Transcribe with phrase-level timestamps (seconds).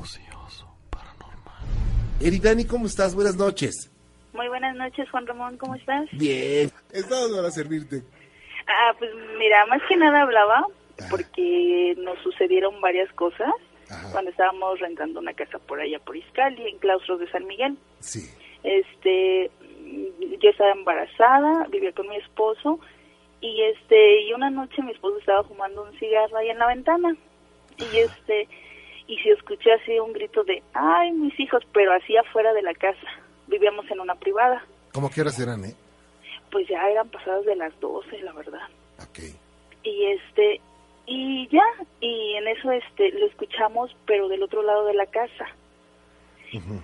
[0.00, 1.60] Cosioso, paranormal.
[2.22, 3.14] Eridani, ¿cómo estás?
[3.14, 3.92] Buenas noches.
[4.32, 6.08] Muy buenas noches, Juan Ramón, ¿cómo estás?
[6.12, 6.70] Bien.
[6.90, 8.02] Estamos para servirte.
[8.66, 10.64] Ah, pues mira, más que nada hablaba
[11.10, 13.50] porque nos sucedieron varias cosas
[14.10, 17.76] cuando estábamos rentando una casa por allá por Iscali, en Claustros de San Miguel.
[17.98, 18.20] Sí.
[18.62, 19.50] Este,
[20.40, 22.80] yo estaba embarazada, vivía con mi esposo
[23.42, 27.14] y este y una noche mi esposo estaba fumando un cigarro ahí en la ventana
[27.76, 28.48] y este
[29.10, 32.74] y se escuché así un grito de ay mis hijos pero así afuera de la
[32.74, 33.08] casa.
[33.48, 34.64] Vivíamos en una privada.
[34.92, 35.74] ¿Cómo qué horas eran, eh?
[36.52, 38.68] pues ya eran pasadas de las 12 la verdad.
[39.02, 39.18] Ok.
[39.82, 40.60] y este
[41.06, 41.64] y ya
[42.00, 45.46] y en eso este lo escuchamos pero del otro lado de la casa.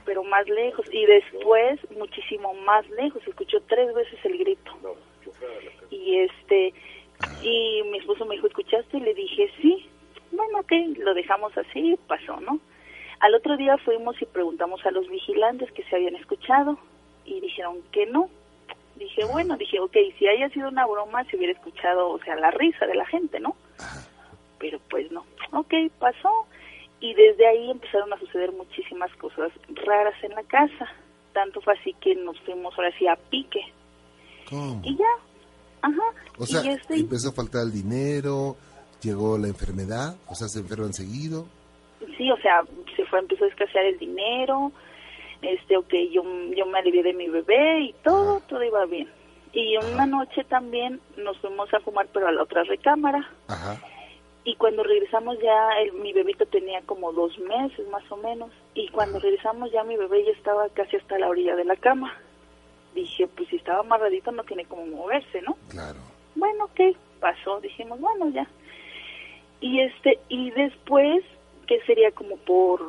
[0.05, 0.87] Pero más lejos.
[0.93, 3.21] Y después muchísimo más lejos.
[3.25, 4.73] Se escuchó tres veces el grito.
[5.91, 6.73] Y este
[7.43, 9.89] y mi esposo me dijo escuchaste y le dije sí
[10.37, 12.61] bueno ok lo dejamos así pasó no
[13.21, 16.79] al otro día fuimos y preguntamos a los vigilantes que se habían escuchado
[17.25, 18.29] y dijeron que no.
[18.97, 22.51] Dije bueno dije ok si haya sido una broma se hubiera escuchado o sea la
[22.51, 23.57] risa de la gente no
[24.59, 25.25] pero pues no.
[25.53, 26.47] Ok pasó.
[27.01, 30.87] Y desde ahí empezaron a suceder muchísimas cosas raras en la casa.
[31.35, 33.61] Tanto fue así que nos fuimos ahora sí a pique.
[34.49, 34.81] ¿Cómo?
[34.83, 35.05] y ya.
[35.83, 36.03] Ajá.
[36.39, 38.57] O sea, empezó a faltar el dinero,
[39.03, 41.47] llegó la enfermedad, o sea, se enferman seguido.
[42.17, 42.63] sí o sea
[42.95, 44.73] se fue empezó a escasear el dinero
[45.43, 46.23] este ok yo
[46.57, 49.09] yo me alivié de mi bebé y todo todo iba bien.
[49.53, 53.29] Y una noche también nos fuimos a fumar pero a la otra recámara.
[53.49, 53.81] Ajá.
[54.45, 58.51] y cuando regresamos ya el- mi bebito tenía como dos meses más o menos.
[58.75, 62.13] Y cuando regresamos ya mi bebé ya estaba casi hasta la orilla de la cama.
[62.95, 65.99] Dije pues si estaba amarradito no tiene como moverse no Claro.
[66.35, 67.61] bueno ok pasó.
[67.61, 68.47] Dijimos bueno ya
[69.61, 71.25] y este y después
[71.67, 72.81] que sería como por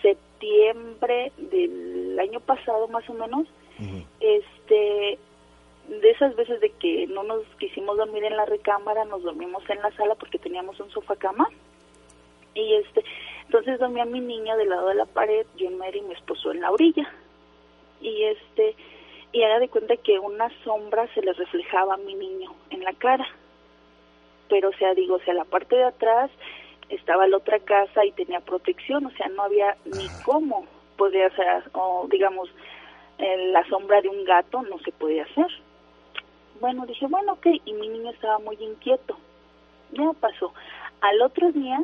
[0.00, 3.46] septiembre del año pasado más o menos
[4.20, 5.18] este
[5.88, 9.82] de esas veces de que no nos quisimos dormir en la recámara, nos dormimos en
[9.82, 11.48] la sala porque teníamos un sofá cama.
[12.54, 13.04] Y este,
[13.46, 16.52] entonces dormía mi niña del lado de la pared, yo en medio y mi esposo
[16.52, 17.10] en la orilla.
[18.00, 18.76] Y este,
[19.32, 22.92] y haga de cuenta que una sombra se le reflejaba a mi niño en la
[22.92, 23.26] cara.
[24.52, 26.30] Pero o sea, digo, o sea, la parte de atrás
[26.90, 30.66] estaba la otra casa y tenía protección, o sea, no había ni cómo
[30.98, 32.50] podía ser, o digamos,
[33.18, 35.46] la sombra de un gato no se podía hacer.
[36.60, 39.16] Bueno, dije, bueno, ok, y mi niño estaba muy inquieto.
[39.92, 40.52] Ya pasó.
[41.00, 41.82] Al otro día,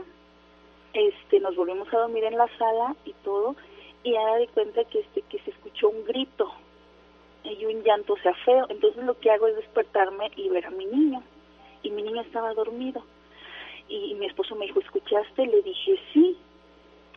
[0.93, 3.57] este, nos volvimos a dormir en la sala y todo,
[4.03, 6.53] y haga de cuenta que este, que se escuchó un grito
[7.45, 8.67] y un llanto, o sea, feo.
[8.69, 11.23] Entonces lo que hago es despertarme y ver a mi niño,
[11.83, 13.03] y mi niño estaba dormido.
[13.89, 15.47] Y, mi esposo me dijo, ¿escuchaste?
[15.47, 16.37] Le dije, sí.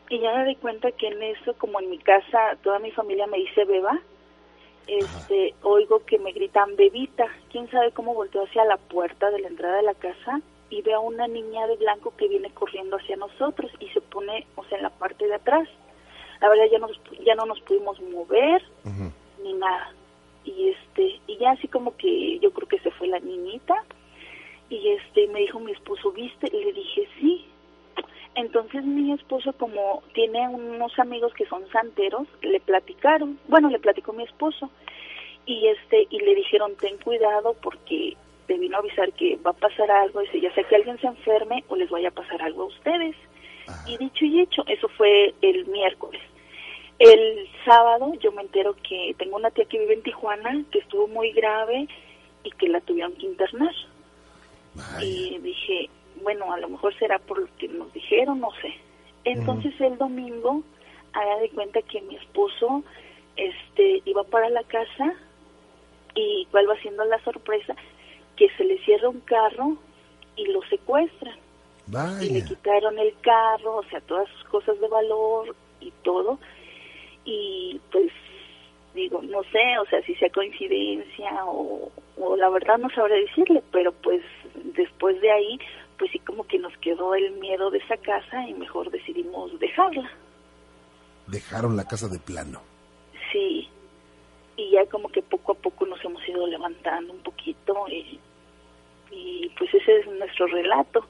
[0.10, 3.28] Y ya me di cuenta que en eso, como en mi casa, toda mi familia
[3.28, 4.00] me dice beba,
[4.88, 7.28] este, oigo que me gritan bebita.
[7.52, 10.98] ¿Quién sabe cómo volteó hacia la puerta de la entrada de la casa y veo
[10.98, 14.78] a una niña de blanco que viene corriendo hacia nosotros y se pone, o sea,
[14.78, 15.68] en la parte de atrás.
[16.42, 18.64] La verdad ya, nos, ya no nos pudimos mover
[19.44, 19.94] ni nada.
[20.44, 23.76] Y este, y ya así como que yo creo que se fue la niñita
[24.72, 26.48] y este me dijo mi esposo, ¿viste?
[26.52, 27.46] Y le dije, sí.
[28.36, 34.14] Entonces mi esposo, como tiene unos amigos que son santeros, le platicaron, bueno, le platicó
[34.14, 34.70] mi esposo,
[35.46, 38.16] y este, y le dijeron, ten cuidado porque
[38.48, 41.08] te vino a avisar que va a pasar algo, dice, ya sea que alguien se
[41.08, 43.16] enferme o les vaya a pasar algo a ustedes.
[43.86, 46.22] Y dicho y hecho, eso fue el miércoles.
[46.98, 51.08] El sábado yo me entero que tengo una tía que vive en Tijuana, que estuvo
[51.08, 51.88] muy grave
[52.44, 53.74] y que la tuvieron que internar.
[54.76, 55.04] Vaya.
[55.04, 55.90] Y dije,
[56.24, 58.74] bueno, a lo mejor será por lo que nos dijeron, no sé.
[59.24, 60.64] Entonces el domingo,
[61.14, 62.84] haga de cuenta que mi esposo
[63.36, 65.14] este iba para la casa
[66.16, 67.76] y cuál va siendo la sorpresa,
[68.36, 69.78] que se le cierra un carro
[70.36, 71.36] y lo secuestran.
[72.22, 76.40] Y le quitaron el carro, o sea, todas sus cosas de valor y todo.
[77.26, 78.12] Y pues
[78.94, 83.64] digo, no sé, o sea, si sea coincidencia o, o la verdad no sabré decirle,
[83.72, 84.22] pero pues
[84.76, 85.60] después de ahí,
[85.98, 90.10] pues sí como que nos quedó el miedo de esa casa y mejor decidimos dejarla.
[91.28, 92.62] Dejaron la casa de plano.
[93.32, 93.70] Sí,
[94.58, 98.20] y ya como que poco a poco nos hemos ido levantando un poquito y,
[99.12, 101.06] y pues ese es nuestro relato,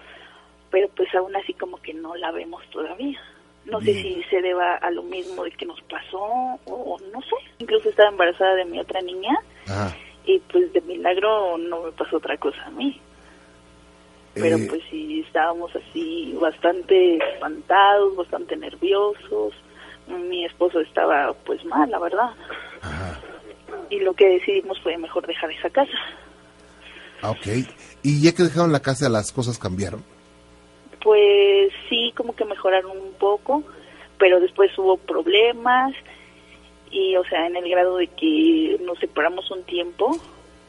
[0.69, 3.19] pero pues aún así como que no la vemos todavía.
[3.65, 6.19] No sé si se deba a lo mismo de que nos pasó
[6.65, 7.35] o no sé.
[7.59, 9.37] Incluso estaba embarazada de mi otra niña
[9.67, 9.95] Ajá.
[10.25, 12.99] y pues de milagro no me pasó otra cosa a mí.
[14.33, 19.53] pero Eh, pues sí estábamos así bastante espantados, bastante nerviosos.
[20.07, 22.31] Mi esposo estaba pues mal, la verdad.
[22.81, 23.19] Ajá.
[23.89, 25.97] Y lo que decidimos fue mejor dejar esa casa.
[27.21, 27.47] Ah, ok.
[28.03, 30.03] Y ya que dejaron la casa, las cosas cambiaron.
[31.03, 33.63] Pues sí, como que mejoraron un poco,
[34.17, 35.93] pero después hubo problemas
[36.91, 40.15] y, o sea, en el grado de que nos separamos un tiempo,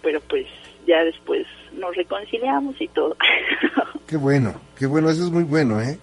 [0.02, 0.46] pero pues
[0.86, 3.16] ya después nos reconciliamos y todo.
[4.06, 5.98] Qué bueno, qué bueno, eso es muy bueno, ¿eh?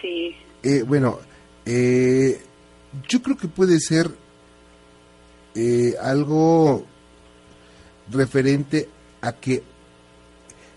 [0.00, 1.20] sí, Eh, bueno,
[1.64, 2.40] eh,
[3.08, 4.06] yo creo que puede ser
[5.54, 6.84] eh, algo
[8.10, 8.88] referente
[9.20, 9.62] a que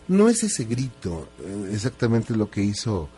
[0.07, 3.09] no es ese grito eh, exactamente lo que hizo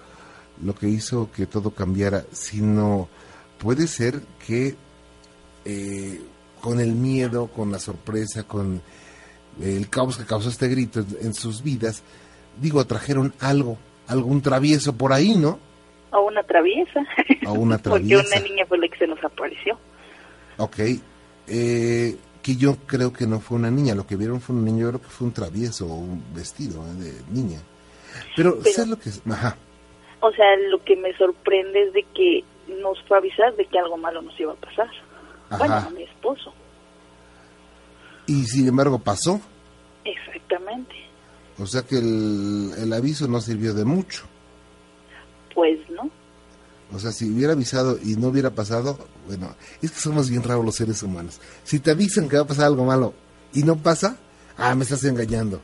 [0.61, 3.09] lo que hizo que todo cambiara, sino
[3.57, 4.75] puede ser que
[5.65, 6.21] eh,
[6.61, 8.81] con el miedo, con la sorpresa, con
[9.61, 12.03] el caos que causó este grito en, en sus vidas,
[12.61, 13.77] digo, trajeron algo,
[14.07, 15.59] algún travieso por ahí, ¿no?
[16.15, 17.05] o una traviesa.
[17.45, 18.37] A una Porque traviesa.
[18.37, 19.77] una niña fue la que se nos apareció.
[20.57, 20.79] Ok.
[21.47, 24.81] Eh, que yo creo que no fue una niña, lo que vieron fue un niño,
[24.83, 26.93] yo creo que fue un travieso o un vestido ¿eh?
[26.93, 27.57] de niña.
[28.35, 29.19] Pero, Pero- ¿sabes lo que es?
[29.27, 29.57] Ajá.
[30.19, 32.43] O sea, lo que me sorprende es de que
[32.83, 34.87] nos fue a avisar de que algo malo nos iba a pasar.
[35.57, 35.87] Bueno, Ajá.
[35.87, 36.53] a mi esposo.
[38.27, 39.41] Y sin embargo pasó.
[40.03, 40.93] Exactamente.
[41.57, 44.23] O sea que el, el aviso no sirvió de mucho.
[45.55, 46.11] Pues, ¿no?
[46.93, 50.65] O sea, si hubiera avisado y no hubiera pasado, bueno, es que somos bien raros
[50.65, 51.39] los seres humanos.
[51.63, 53.13] Si te avisan que va a pasar algo malo
[53.53, 54.17] y no pasa,
[54.57, 55.61] ah, me estás engañando.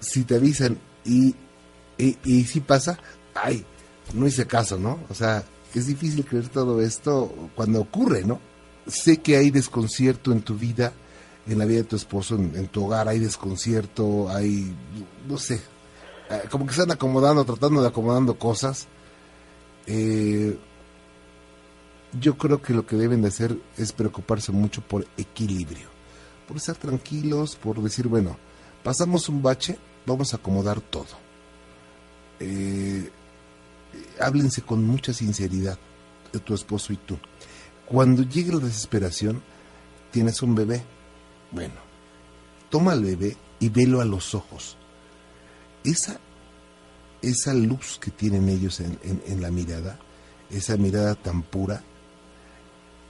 [0.00, 1.34] Si te avisan y,
[1.98, 2.98] y, si pasa,
[3.34, 3.64] ay,
[4.12, 5.00] no hice caso, ¿no?
[5.08, 5.44] O sea,
[5.74, 8.40] es difícil creer todo esto cuando ocurre, ¿no?
[8.86, 10.92] Sé que hay desconcierto en tu vida,
[11.46, 14.74] en la vida de tu esposo, en, en tu hogar hay desconcierto, hay,
[15.26, 15.60] no sé,
[16.30, 18.86] eh, como que están acomodando, tratando de acomodando cosas.
[19.86, 20.58] Eh,
[22.20, 25.88] yo creo que lo que deben de hacer es preocuparse mucho por equilibrio,
[26.46, 28.36] por estar tranquilos, por decir, bueno,
[28.82, 31.06] pasamos un bache, vamos a acomodar todo.
[32.40, 33.10] Eh,
[34.20, 35.78] háblense con mucha sinceridad,
[36.44, 37.18] tu esposo y tú.
[37.86, 39.42] Cuando llegue la desesperación,
[40.10, 40.82] tienes un bebé.
[41.52, 41.74] Bueno,
[42.70, 44.76] toma al bebé y velo a los ojos.
[45.84, 46.18] Esa,
[47.22, 49.98] esa luz que tienen ellos en- en la mirada,
[50.50, 51.82] esa mirada tan pura,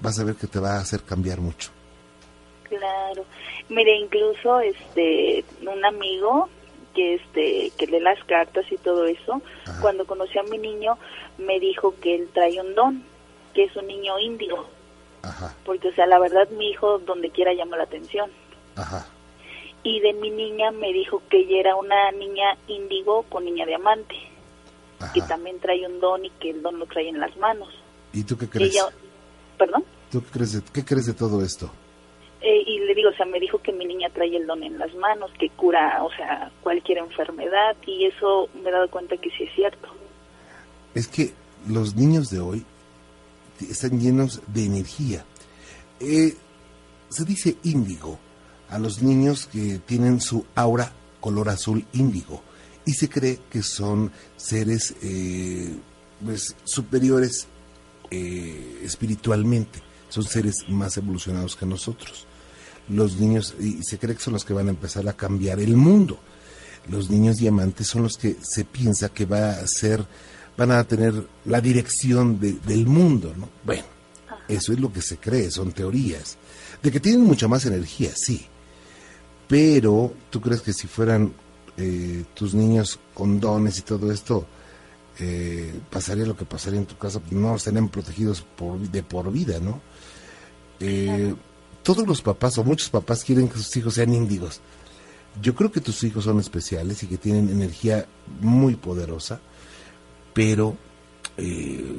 [0.04, 1.70] vas a ver que te va a hacer cambiar mucho.
[2.68, 3.24] Claro.
[3.68, 6.48] Mire, incluso este un amigo
[6.94, 9.80] que este que lee las cartas y todo eso, Ajá.
[9.80, 10.96] cuando conoció a mi niño
[11.38, 13.02] me dijo que él trae un don,
[13.54, 14.66] que es un niño índigo,
[15.22, 18.30] Ajá, porque o sea, la verdad mi hijo donde quiera llama la atención.
[18.76, 19.06] ajá,
[19.82, 24.14] Y de mi niña me dijo que ella era una niña índigo con niña diamante,
[25.12, 25.28] que ajá.
[25.28, 27.68] también trae un don y que el don lo trae en las manos.
[28.12, 28.70] ¿Y tú qué crees?
[28.74, 28.84] Ella,
[29.58, 29.84] perdón.
[30.14, 31.68] ¿Tú qué crees de, qué crees de todo esto?
[32.40, 34.78] Eh, y le digo, o sea, me dijo que mi niña trae el don en
[34.78, 39.28] las manos, que cura, o sea, cualquier enfermedad, y eso me he dado cuenta que
[39.30, 39.88] sí es cierto.
[40.94, 41.32] Es que
[41.68, 42.64] los niños de hoy
[43.68, 45.24] están llenos de energía.
[45.98, 46.36] Eh,
[47.08, 48.16] se dice índigo
[48.70, 52.40] a los niños que tienen su aura color azul índigo
[52.86, 55.74] y se cree que son seres eh,
[56.24, 57.48] pues, superiores
[58.12, 59.80] eh, espiritualmente,
[60.14, 62.26] son seres más evolucionados que nosotros.
[62.88, 65.76] Los niños, y se cree que son los que van a empezar a cambiar el
[65.76, 66.18] mundo.
[66.88, 70.06] Los niños diamantes son los que se piensa que va a ser,
[70.56, 73.48] van a tener la dirección de- del mundo, ¿no?
[73.64, 73.84] Bueno,
[74.48, 76.36] eso es lo que se cree, son teorías.
[76.82, 78.46] De que tienen mucha más energía, sí.
[79.48, 81.32] Pero, ¿tú crees que si fueran
[81.76, 84.46] eh, tus niños con dones y todo esto,
[85.18, 87.20] eh, pasaría lo que pasaría en tu casa?
[87.30, 89.80] No estarían protegidos por, de por vida, ¿no?
[90.86, 91.34] Eh,
[91.82, 94.60] todos los papás o muchos papás quieren que sus hijos sean índigos.
[95.40, 98.06] Yo creo que tus hijos son especiales y que tienen energía
[98.40, 99.40] muy poderosa,
[100.32, 100.76] pero
[101.36, 101.94] eh,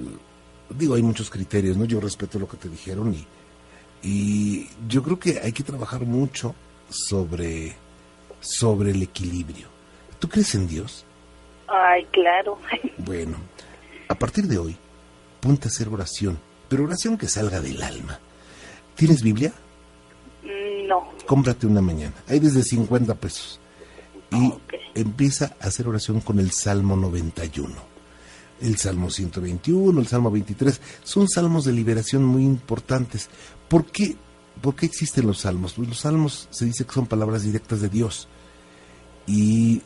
[0.70, 1.86] digo, hay muchos criterios, ¿no?
[1.86, 3.25] Yo respeto lo que te dijeron y,
[4.08, 6.56] y yo creo que hay que trabajar mucho
[6.89, 7.75] sobre,
[8.39, 9.68] sobre el equilibrio.
[10.20, 11.06] ¿Tú crees en Dios?
[11.68, 12.58] Ay, claro.
[12.98, 13.38] Bueno,
[14.08, 14.77] a partir de hoy,
[15.42, 16.39] ponte a hacer oración,
[16.70, 18.20] pero oración que salga del alma.
[18.96, 19.54] ¿Tienes Biblia?
[20.44, 21.10] Mm, no.
[21.25, 22.14] cómprate una mañana.
[22.28, 23.60] Hay desde 50 pesos.
[24.32, 24.74] Y Ok.
[24.94, 27.74] empieza a hacer oración con el Salmo 91.
[28.62, 33.30] El Salmo 121, el Salmo 23, son salmos de liberación muy importantes.
[33.68, 34.16] ¿Por qué,
[34.62, 35.74] ¿Por qué existen los salmos?
[35.74, 38.30] Pues los salmos se dice que son palabras directas de Dios.
[39.28, 39.82] Y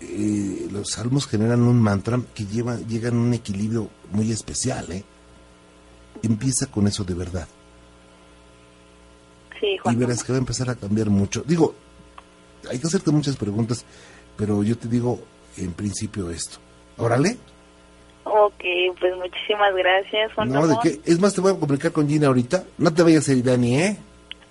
[0.00, 5.04] eh, los salmos generan un mantra que lleva, llegan a un equilibrio muy especial, ¿eh?
[6.22, 7.46] Empieza con eso de verdad.
[9.60, 11.42] Sí, Juan y verás que va a empezar a cambiar mucho.
[11.46, 11.74] Digo,
[12.70, 13.84] hay que hacerte muchas preguntas,
[14.36, 15.20] pero yo te digo
[15.56, 16.58] en principio esto.
[16.98, 17.36] Órale.
[18.24, 18.62] Ok,
[18.98, 20.78] pues muchísimas gracias, Juan No, Ramón.
[20.82, 21.00] ¿de qué?
[21.10, 22.64] Es más, te voy a comunicar con Gina ahorita.
[22.78, 23.96] No te vayas a ir, Dani, ¿eh?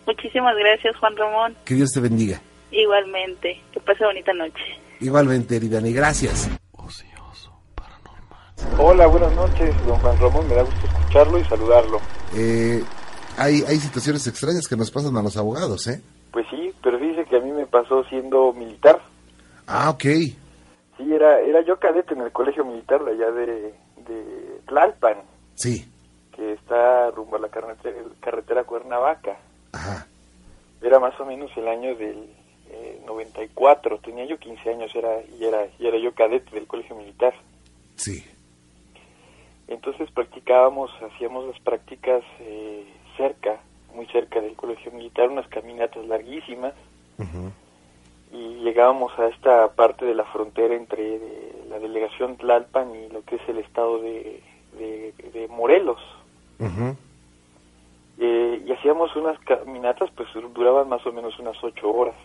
[0.07, 1.55] Muchísimas gracias, Juan Ramón.
[1.65, 2.39] Que Dios te bendiga.
[2.71, 3.61] Igualmente.
[3.73, 4.63] Que pase bonita noche.
[5.01, 6.49] Igualmente, Eridani, gracias.
[6.71, 8.79] Ocioso, paranormal.
[8.79, 10.47] Hola, buenas noches, don Juan Ramón.
[10.47, 11.99] Me da gusto escucharlo y saludarlo.
[12.35, 12.81] Eh,
[13.37, 16.01] hay, hay situaciones extrañas que nos pasan a los abogados, ¿eh?
[16.31, 19.01] Pues sí, pero dice que a mí me pasó siendo militar.
[19.67, 20.03] Ah, ok.
[20.03, 23.73] Sí, era, era yo cadete en el colegio militar de allá de,
[24.07, 25.17] de Tlalpan,
[25.55, 25.85] Sí.
[26.35, 29.37] que está rumbo a la carretera, carretera Cuernavaca.
[29.73, 30.07] Ajá.
[30.81, 32.29] Era más o menos el año del
[32.69, 36.95] eh, 94, tenía yo 15 años era, y, era, y era yo cadete del colegio
[36.95, 37.33] militar.
[37.95, 38.23] Sí.
[39.67, 42.85] Entonces practicábamos, hacíamos las prácticas eh,
[43.17, 43.59] cerca,
[43.93, 46.73] muy cerca del colegio militar, unas caminatas larguísimas,
[48.31, 53.23] y llegábamos a esta parte de la frontera entre eh, la delegación Tlalpan y lo
[53.23, 54.41] que es el estado de,
[54.77, 56.01] de, de Morelos.
[58.17, 62.15] Eh, y hacíamos unas caminatas, pues duraban más o menos unas ocho horas.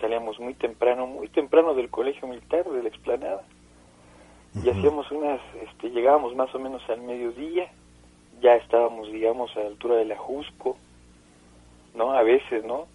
[0.00, 3.42] Salíamos muy temprano, muy temprano del colegio militar, de la explanada.
[4.62, 7.70] Y hacíamos unas, este, llegábamos más o menos al mediodía,
[8.40, 10.76] ya estábamos, digamos, a la altura del Ajusco,
[11.94, 12.12] ¿no?
[12.12, 12.86] A veces, ¿no?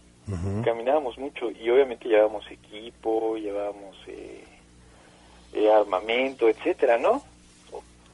[0.63, 4.45] Caminábamos mucho y obviamente llevábamos equipo, llevábamos eh,
[5.53, 7.21] eh, armamento, etcétera, ¿no?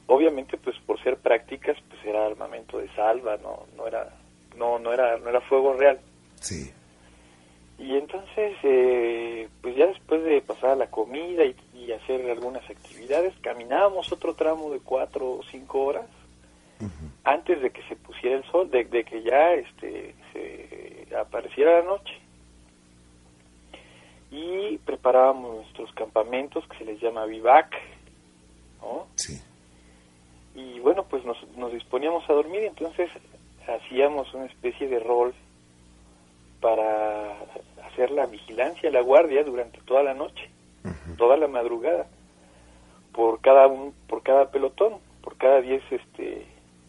[0.06, 4.08] Obviamente, pues por ser prácticas, pues era armamento de salva, no, no era,
[4.56, 6.00] no, no era, no era fuego real.
[6.40, 6.72] Sí.
[7.78, 13.34] Y entonces, eh, pues ya después de pasar la comida y, y hacer algunas actividades,
[13.42, 16.06] caminábamos otro tramo de cuatro o cinco horas
[17.28, 21.86] antes de que se pusiera el sol, de, de que ya este, se apareciera la
[21.86, 22.14] noche.
[24.30, 27.74] Y preparábamos nuestros campamentos, que se les llama vivac,
[28.80, 29.06] ¿no?
[29.16, 29.42] Sí.
[30.54, 33.10] y bueno, pues nos, nos disponíamos a dormir, entonces
[33.66, 35.34] hacíamos una especie de rol
[36.60, 37.36] para
[37.84, 40.48] hacer la vigilancia, la guardia durante toda la noche,
[41.16, 42.06] toda la madrugada,
[43.12, 46.46] por cada un, por cada pelotón, por cada diez, este,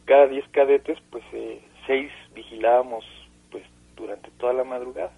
[0.09, 3.05] cada diez cadetes, pues eh, seis vigilábamos,
[3.51, 3.63] pues
[3.95, 5.11] durante toda la madrugada.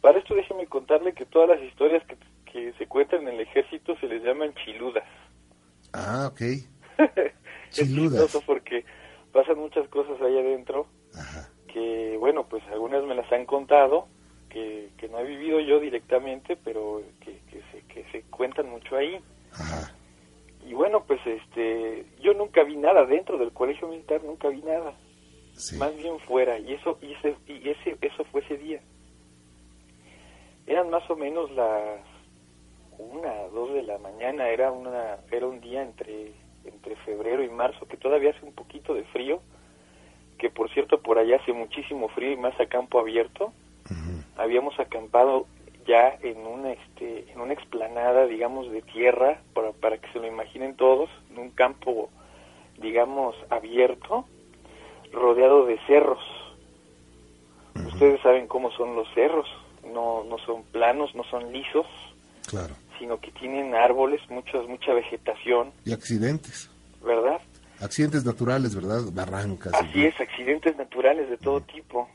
[0.00, 2.16] Para esto déjeme contarle que todas las historias que,
[2.50, 5.04] que se cuentan en el ejército se les llaman chiludas.
[5.92, 6.40] Ah, ok.
[7.76, 8.22] es Chiludas.
[8.22, 8.86] chistoso porque
[9.30, 11.46] pasan muchas cosas ahí adentro Ajá.
[11.68, 14.08] que, bueno, pues algunas me las han contado,
[14.48, 18.96] que, que no he vivido yo directamente, pero que, que, se, que se cuentan mucho
[18.96, 19.20] ahí.
[19.52, 19.92] Ajá.
[20.66, 24.94] Y bueno, pues este, yo nunca vi nada dentro del colegio militar, nunca vi nada,
[25.52, 25.76] Sí.
[25.76, 28.80] más bien fuera, y eso, y ese, y ese, eso fue ese día.
[30.66, 32.00] Eran más o menos las
[32.98, 36.32] una, dos de la mañana, era una, era un día entre,
[36.64, 39.40] entre febrero y marzo, que todavía hace un poquito de frío,
[40.38, 43.52] que por cierto por allá hace muchísimo frío y más a campo abierto.
[44.36, 45.46] Habíamos acampado
[45.86, 50.26] ya en una, este, en una explanada, digamos, de tierra, para, para que se lo
[50.26, 52.10] imaginen todos, en un campo,
[52.78, 54.26] digamos, abierto,
[55.12, 56.22] rodeado de cerros.
[57.86, 59.46] Ustedes saben cómo son los cerros,
[59.92, 61.86] no, no son planos, no son lisos,
[62.46, 62.74] Claro.
[62.98, 66.70] sino que tienen árboles, muchas, mucha vegetación, Y accidentes.
[67.04, 67.40] ¿verdad?
[67.80, 69.00] Accidentes naturales, ¿verdad?
[69.12, 69.72] Barrancas.
[69.74, 72.08] Así es, accidentes naturales de todo tipo.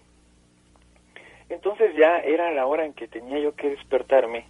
[1.50, 4.46] Entonces ya era la hora en que tenía yo que despertarme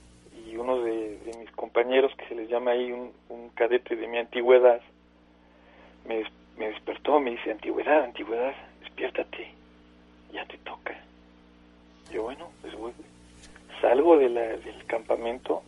[0.47, 3.11] y uno de, mis compañeros, que se les llama ahí un,
[3.55, 4.81] cadete de mi antigüedad,
[6.07, 6.23] me,
[6.57, 9.47] me despertó, me dice, antigüedad, antigüedad, despiértate,
[10.33, 10.93] ya te toca.
[12.11, 12.91] Yo bueno, pues voy,
[13.81, 15.63] salgo del campamento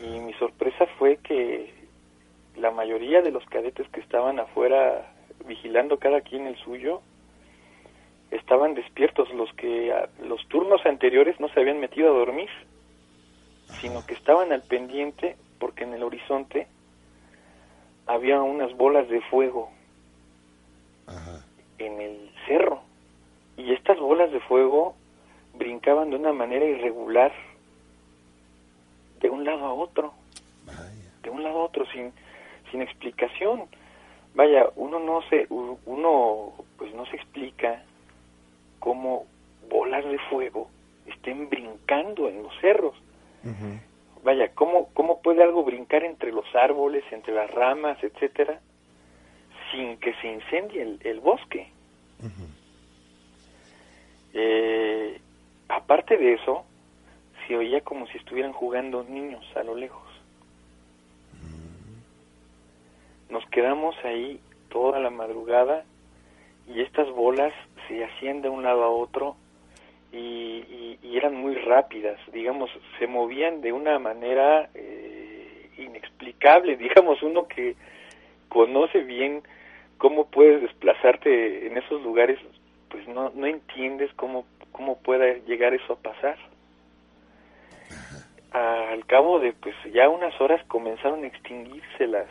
[0.00, 1.72] y mi sorpresa fue que
[2.56, 5.12] la mayoría de los cadetes que estaban afuera
[5.46, 7.00] vigilando cada quien el suyo
[8.30, 12.48] estaban despiertos los que a- los turnos anteriores no se habían metido a dormir
[13.80, 16.66] sino que estaban al pendiente porque en el horizonte
[18.06, 19.70] había unas bolas de fuego
[21.06, 21.44] Ajá.
[21.78, 22.82] en el cerro
[23.56, 24.94] y estas bolas de fuego
[25.54, 27.32] brincaban de una manera irregular
[29.20, 30.12] de un lado a otro
[30.64, 30.80] Vaya.
[31.22, 32.12] de un lado a otro sin
[32.70, 33.64] sin explicación
[34.34, 37.82] vaya uno no se uno pues no se explica
[38.78, 39.26] cómo
[39.68, 40.68] bolas de fuego
[41.06, 42.94] estén brincando en los cerros
[44.22, 48.60] vaya, ¿cómo, ¿cómo puede algo brincar entre los árboles, entre las ramas, etcétera,
[49.70, 51.70] sin que se incendie el, el bosque?
[54.34, 55.20] eh,
[55.68, 56.64] aparte de eso,
[57.46, 60.06] se oía como si estuvieran jugando niños a lo lejos.
[63.30, 65.84] Nos quedamos ahí toda la madrugada
[66.66, 67.52] y estas bolas
[67.88, 69.36] se hacían de un lado a otro
[70.12, 77.22] y, y- y eran muy rápidas, digamos, se movían de una manera eh, inexplicable, digamos,
[77.22, 77.74] uno que
[78.48, 79.42] conoce bien
[79.98, 82.38] cómo puedes desplazarte en esos lugares,
[82.90, 86.36] pues no, no entiendes cómo, cómo pueda llegar eso a pasar.
[88.50, 92.26] Al cabo de pues ya unas horas comenzaron a extinguirse las,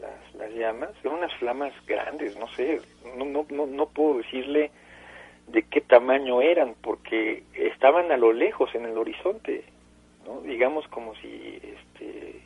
[0.00, 2.80] las, las llamas, eran unas flamas grandes, no sé,
[3.16, 4.70] no, no, no, no puedo decirle
[5.52, 9.64] de qué tamaño eran, porque estaban a lo lejos en el horizonte,
[10.26, 10.40] ¿no?
[10.40, 12.40] digamos como si este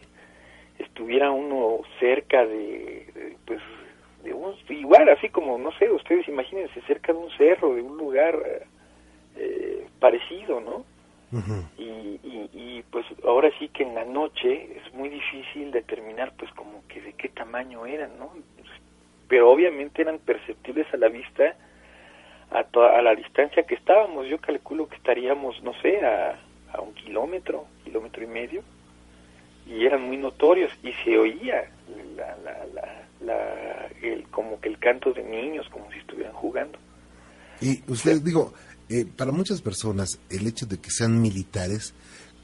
[0.79, 3.61] estuviera uno cerca de, de, pues
[4.25, 7.97] de un igual así como no sé ustedes imagínense cerca de un cerro de un
[7.97, 8.39] lugar
[9.37, 10.85] eh, parecido no
[11.77, 11.83] y,
[12.23, 16.87] y, y, pues ahora sí que en la noche es muy difícil determinar pues como
[16.89, 18.31] que de qué tamaño eran no
[19.29, 21.57] pero obviamente eran perceptibles a la vista
[22.51, 26.39] a, to- a la distancia que estábamos yo calculo que estaríamos no sé a,
[26.73, 28.63] a un kilómetro kilómetro y medio
[29.67, 31.69] y eran muy notorios y se oía
[32.17, 36.79] la, la, la, la- el, como que el canto de niños como si estuvieran jugando.
[37.61, 38.53] Y usted, digo,
[38.89, 41.95] eh, para muchas personas el hecho de que sean militares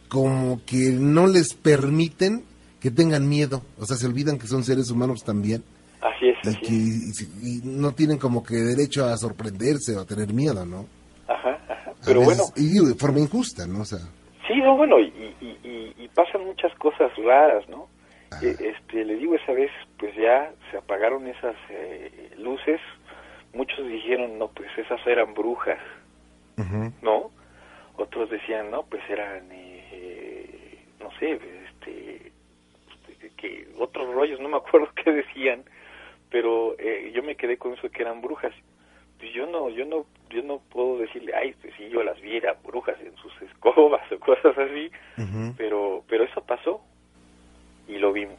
[0.08, 2.44] como que no les permiten
[2.80, 5.62] que tengan miedo, o sea, se olvidan que son seres humanos también
[6.02, 7.22] así es y así que es.
[7.42, 10.86] y- y no tienen como que derecho a sorprenderse o a tener miedo, ¿no?
[11.28, 13.80] ajá ajá pero veces- bueno y digo, de forma injusta, ¿no?
[13.82, 14.00] O sea,
[14.48, 15.04] Sí, no, bueno, y,
[15.40, 17.86] y, y- y pasan muchas cosas raras, ¿no?
[18.42, 22.80] Eh, Este, le digo, esa vez, pues ya se apagaron esas eh, luces.
[23.54, 25.78] Muchos dijeron, no, pues esas eran brujas,
[27.02, 27.30] ¿no?
[27.96, 31.32] Otros decían, no, pues eran, eh, no sé,
[31.68, 32.32] este,
[33.36, 35.62] que otros rollos, no me acuerdo qué decían,
[36.32, 38.52] pero eh, yo me quedé con eso que eran brujas.
[39.18, 42.56] Pues yo no, yo no, yo no puedo decirle, ay, pues si yo las viera
[42.66, 44.90] brujas en sus escobas o cosas así,
[45.56, 46.80] pero pero eso pasó
[47.86, 48.38] y lo vimos.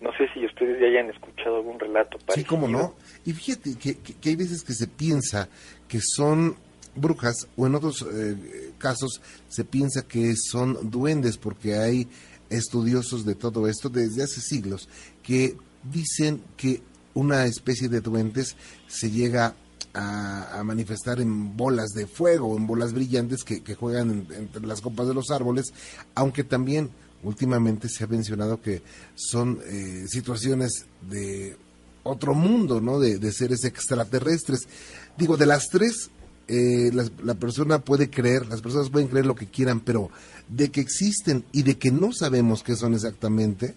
[0.00, 2.48] No sé si ustedes ya hayan escuchado algún relato Sí, parecido.
[2.50, 2.94] cómo no.
[3.24, 5.48] Y fíjate que, que- que hay veces que se piensa
[5.88, 6.54] que son
[6.94, 12.06] brujas o en otros eh, casos se piensa que son duendes porque hay
[12.50, 14.88] estudiosos de todo esto desde hace siglos
[15.22, 16.80] que dicen que
[17.16, 18.54] una especie de duendes
[18.86, 19.54] se llega
[19.94, 24.80] a, manifestar en bolas de fuego, en bolas brillantes que, que juegan en- entre las
[24.82, 25.72] copas de los árboles,
[26.14, 26.90] aunque también
[27.22, 28.82] últimamente se ha mencionado que
[29.14, 31.56] son eh, situaciones de
[32.02, 33.00] otro mundo, ¿no?
[33.00, 34.68] De, seres extraterrestres.
[35.16, 36.10] Digo, de las tres,
[36.46, 40.10] eh, las- la, persona puede creer, las personas pueden creer lo que quieran, pero
[40.48, 43.74] de que existen y de que no sabemos qué son exactamente,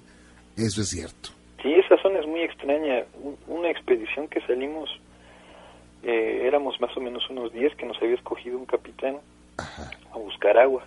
[0.58, 1.30] eso es cierto.
[3.48, 4.90] Una expedición que salimos,
[6.04, 9.18] eh, éramos más o menos unos 10 que nos había escogido un capitán
[9.58, 9.90] Ajá.
[10.14, 10.84] a buscar agua.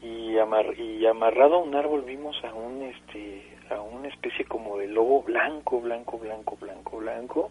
[0.00, 4.78] Y, amar- y amarrado a un árbol vimos a un este a una especie como
[4.78, 7.50] de lobo blanco, blanco, blanco, blanco, blanco,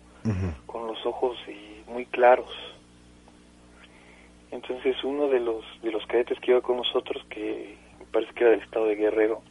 [0.66, 2.50] con los ojos eh, muy claros.
[4.50, 8.44] Entonces uno de los de los cadetes que iba con nosotros, que me parece que
[8.46, 9.42] era del estado de Guerrero,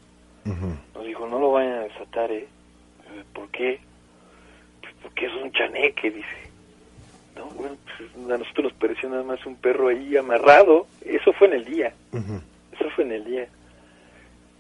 [0.95, 2.49] nos dijo, no lo vayan a desatar, ¿eh?
[3.15, 3.81] Eh, ¿Por qué?
[4.81, 6.47] Pues porque es un chaneque, dice.
[7.37, 10.87] No, bueno, pues a nosotros nos pareció nada más un perro ahí amarrado.
[11.05, 11.93] Eso fue en el día,
[12.73, 13.47] eso fue en el día.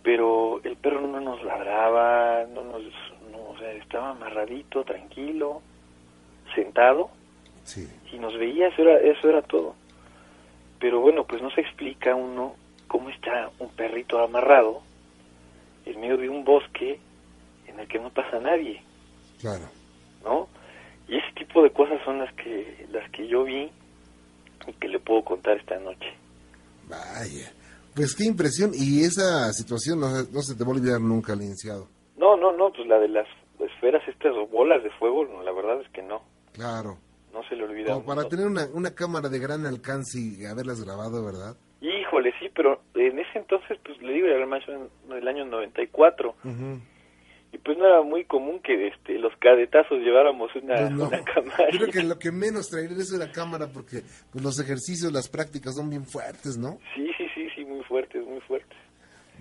[0.02, 2.82] Pero el perro no nos ladraba, no nos,
[3.32, 5.62] no, o sea, estaba amarradito, tranquilo,
[6.54, 7.10] sentado
[7.64, 7.88] Sí.
[8.12, 9.74] y nos veía, eso era, eso era todo.
[10.78, 12.54] Pero bueno, pues no se explica uno
[12.86, 14.82] cómo está un perrito amarrado
[15.86, 17.00] en medio de un bosque
[17.76, 18.82] en el que no pasa nadie,
[19.40, 19.68] Claro.
[20.24, 20.48] ¿no?
[21.08, 23.70] Y ese tipo de cosas son las que las que yo vi
[24.66, 26.08] y que le puedo contar esta noche.
[26.88, 27.52] Vaya.
[27.94, 28.72] Pues qué impresión.
[28.74, 31.88] Y esa situación no, se- no se te va a olvidar nunca, licenciado.
[32.16, 33.26] No, no, no, pues la de las
[33.60, 36.98] esferas estas bolas de fuego, no, la verdad es que no, Claro.
[37.32, 37.92] no se le olvida.
[37.94, 41.56] Como para tener una, una cámara de gran alcance y haberlas grabado, ¿verdad?
[41.80, 46.34] Híjole, sí, pero en ese entonces, pues le digo, era el mayo del año 94.
[46.44, 46.80] Ujú.
[47.52, 51.08] Y pues no era muy común que este, los cadetazos lleváramos una, Pues no.
[51.08, 51.68] una camarita.
[51.78, 55.74] Creo que lo que menos traería es una cámara porque pues, los ejercicios, las prácticas
[55.76, 56.78] son bien fuertes, ¿no?
[56.94, 58.76] Sí, sí, sí, sí, muy fuertes, muy fuertes.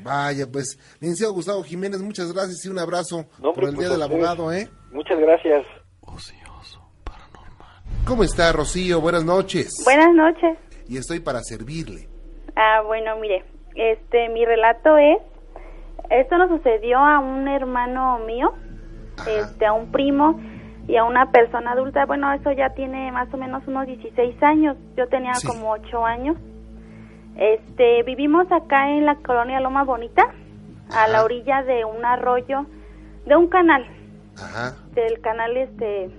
[0.04, 3.90] Vaya, pues, licenciado Gustavo Jiménez, muchas gracias y un abrazo No, por el pues, Día
[3.90, 4.02] del.
[4.04, 4.68] Abogado, ¿eh?
[4.92, 5.66] Muchas gracias.
[6.02, 7.82] Ocioso, paranormal.
[8.06, 9.02] ¿Cómo está, Rocío?
[9.02, 9.82] Buenas noches.
[9.84, 10.58] Buenas noches.
[10.88, 12.08] Y estoy para servirle.
[12.56, 13.44] Ah, bueno, mire,
[13.76, 15.18] este, mi relato es,
[16.10, 18.54] esto nos sucedió a un hermano mío,
[19.18, 19.30] Ajá.
[19.32, 20.40] este, a un primo
[20.88, 22.06] y a una persona adulta.
[22.06, 24.78] Bueno, eso ya tiene más o menos unos 16 años.
[24.96, 25.48] Yo tenía Sí.
[25.48, 26.38] como 8 años.
[27.38, 30.24] Este, vivimos acá en la colonia Loma Bonita,
[30.94, 32.66] a la orilla de un arroyo,
[33.26, 33.86] de un canal.
[34.38, 34.76] Ajá.
[34.94, 36.10] del canal este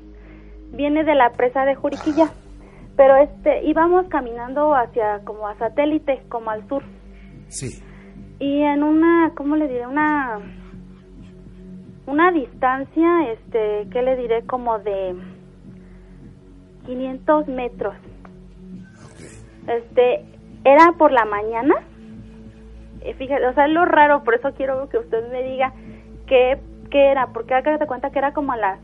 [0.70, 2.28] viene de la presa de Juriquilla
[2.96, 6.82] pero este íbamos caminando hacia como a satélite como al sur
[7.48, 7.82] Sí.
[8.38, 10.40] Y en una cómo le diré una
[12.06, 15.16] una distancia este qué le diré como de
[16.86, 17.96] 500 metros.
[19.66, 20.24] Este
[20.64, 21.74] era por la mañana.
[23.00, 25.72] Eh, fíjate o sea es lo raro por eso quiero que usted me diga
[26.26, 26.58] qué,
[26.90, 28.80] qué era porque haga de cuenta que era como a las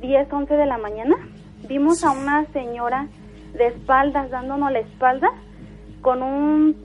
[0.00, 1.16] 10 11 de la mañana.
[1.68, 3.08] Vimos a una señora
[3.54, 5.30] de espaldas dándonos la espalda
[6.02, 6.76] con un,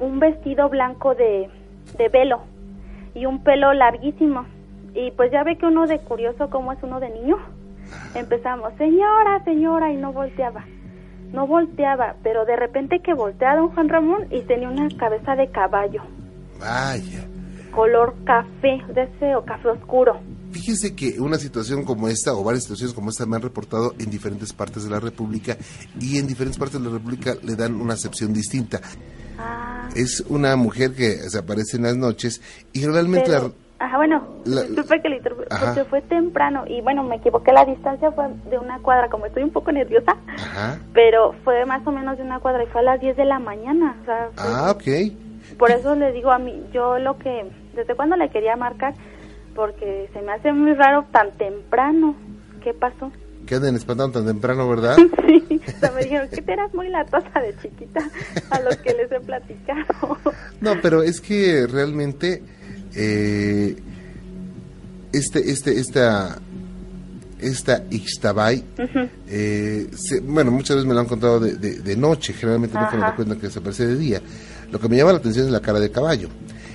[0.00, 1.48] un vestido blanco de,
[1.96, 2.40] de velo
[3.14, 4.46] y un pelo larguísimo
[4.94, 7.38] y pues ya ve que uno de curioso como es uno de niño
[8.14, 10.64] empezamos señora señora y no volteaba
[11.32, 15.48] no volteaba, pero de repente que voltea don Juan Ramón y tenía una cabeza de
[15.48, 16.02] caballo,
[16.58, 17.24] Vaya.
[17.70, 20.18] color café, de ese o café oscuro.
[20.58, 24.10] Fíjese que una situación como esta o varias situaciones como esta me han reportado en
[24.10, 25.56] diferentes partes de la República
[26.00, 28.80] y en diferentes partes de la República le dan una acepción distinta.
[29.38, 32.42] Ah, Es una mujer que se aparece en las noches
[32.72, 33.86] y realmente pero, la...
[33.86, 38.10] ajá, bueno, la- disculpe que le porque fue temprano y bueno, me equivoqué, la distancia
[38.10, 40.80] fue de una cuadra, como estoy un poco nerviosa, Ajá.
[40.92, 43.38] pero fue más o menos de una cuadra y fue a las 10 de la
[43.38, 45.56] mañana, o sea, fue- Ah, ok.
[45.56, 48.94] por eso le digo a mí, yo lo que, desde cuando le quería marcar,
[49.58, 52.14] porque se me hace muy raro tan temprano,
[52.62, 53.10] ¿qué pasó?
[53.44, 54.96] Que anden espantando tan temprano, ¿verdad?
[55.26, 58.00] Sí, o sea, me dijeron que te eras muy latosa de chiquita
[58.50, 60.16] a los que les he platicado.
[60.60, 62.40] No, pero es que realmente
[62.94, 63.76] eh,
[65.12, 66.38] este, este, esta,
[67.40, 68.64] esta Ixtabay,
[69.28, 72.96] eh, se- bueno, muchas veces me lo han contado de, de- de noche, generalmente nunca
[73.10, 74.20] me cuentan que se aparece de día.
[74.70, 76.28] Lo que me llama la atención es la cara de caballo.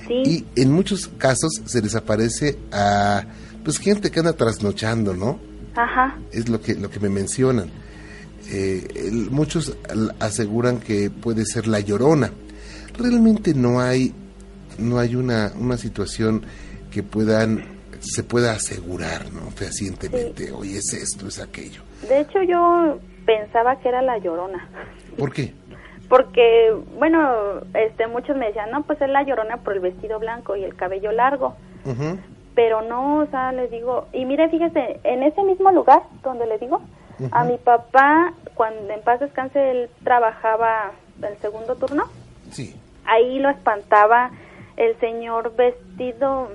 [0.06, 3.24] Sí, Y en muchos casos se les aparece a
[3.64, 5.38] pues gente que anda trasnochando, ¿no?
[5.76, 7.68] ajá, es lo que lo que me mencionan.
[8.50, 9.76] Eh, el- muchos
[10.20, 12.30] aseguran que puede ser la llorona.
[12.98, 14.12] Realmente no hay
[14.78, 16.42] no hay una una situación
[16.90, 17.64] que puedan
[18.00, 19.50] se pueda asegurar, ¿no?
[19.52, 21.80] Fehacientemente, oye, es esto, es aquello.
[22.08, 24.68] de hecho yo pensaba que era la llorona.
[25.16, 25.54] ¿Por qué?
[26.16, 30.54] Porque, bueno, este, muchos me decían, no, pues es la llorona por el vestido blanco
[30.54, 31.56] y el cabello largo.
[32.54, 36.58] Pero no, o sea, les digo, y mire, fíjese, en ese mismo lugar donde le
[36.58, 36.80] digo,
[37.32, 42.04] a mi papá, cuando en paz descanse, él trabajaba el segundo turno,
[42.52, 42.76] Sí.
[43.06, 44.30] ahí lo espantaba
[44.76, 46.50] el señor vestido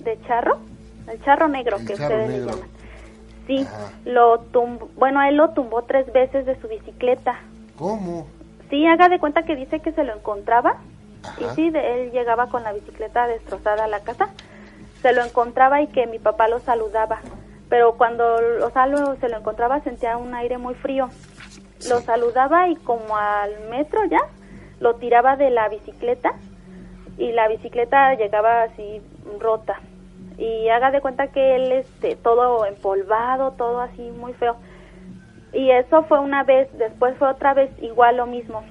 [0.00, 0.60] de charro,
[1.12, 2.68] el charro negro El que charro ustedes le llaman.
[3.46, 3.90] Sí, Ajá.
[4.06, 7.38] lo tumbó, bueno, él lo tumbó tres veces de su bicicleta.
[7.76, 8.26] ¿Cómo?
[8.74, 10.78] Sí, haga de cuenta que dice que se lo encontraba
[11.38, 14.30] y sí, de, él llegaba con la bicicleta destrozada a la casa,
[15.00, 17.20] se lo encontraba y que mi papá lo saludaba,
[17.68, 18.24] pero cuando
[18.66, 21.08] o sea, lo- se lo encontraba sentía un aire muy frío.
[21.88, 24.22] Lo saludaba y como al metro ya
[24.80, 26.32] lo tiraba de la bicicleta
[27.16, 29.00] y la bicicleta llegaba así
[29.38, 29.76] rota.
[30.36, 34.56] Y haga de cuenta que él este todo empolvado, todo así muy feo.
[35.54, 38.64] Y eso fue una vez, después fue otra vez igual lo mismo.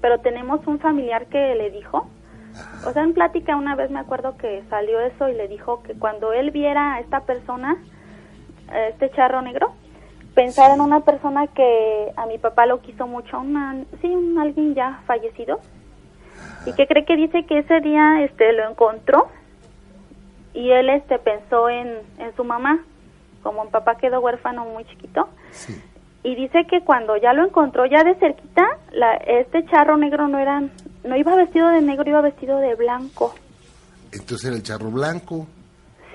[0.00, 2.08] Pero tenemos un familiar que le dijo,
[2.86, 5.94] o sea, en plática una vez me acuerdo que salió eso y le dijo que
[5.94, 7.76] cuando él viera a esta persona,
[8.68, 9.72] a este charro negro,
[10.34, 14.74] pensar en una persona que a mi papá lo quiso mucho, una, sí, un alguien
[14.74, 15.60] ya fallecido,
[16.66, 19.28] y que cree que dice que ese día este lo encontró
[20.52, 22.80] y él este pensó en, en su mamá,
[23.42, 25.80] como mi papá quedó huérfano muy chiquito, Sí.
[26.26, 30.38] Y dice que cuando ya lo encontró ya de cerquita, la, este charro negro no
[30.40, 30.60] era,
[31.04, 33.32] no iba vestido de negro, iba vestido de blanco.
[34.12, 35.46] Entonces era el charro blanco,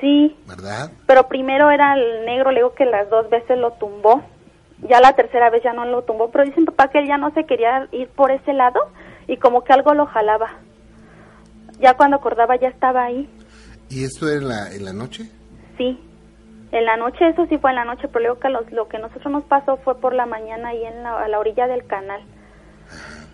[0.02, 0.92] Sí, ¿verdad?
[1.06, 4.22] pero primero era el negro, le digo que las dos veces lo tumbó.
[4.90, 7.18] Ya la tercera vez ya no lo tumbó, pero dice mi papá que él ya
[7.18, 8.80] no se quería ir por ese lado
[9.28, 10.50] y como que algo lo jalaba.
[11.80, 13.30] Ya cuando acordaba ya estaba ahí.
[13.90, 15.30] ¿Y esto era en la, en la noche?
[15.78, 16.00] Sí,
[16.72, 18.98] en la noche, eso sí fue en la noche, pero luego que los- lo que
[19.00, 22.22] nosotros nos pasó fue por la mañana ahí en la, a la orilla del canal.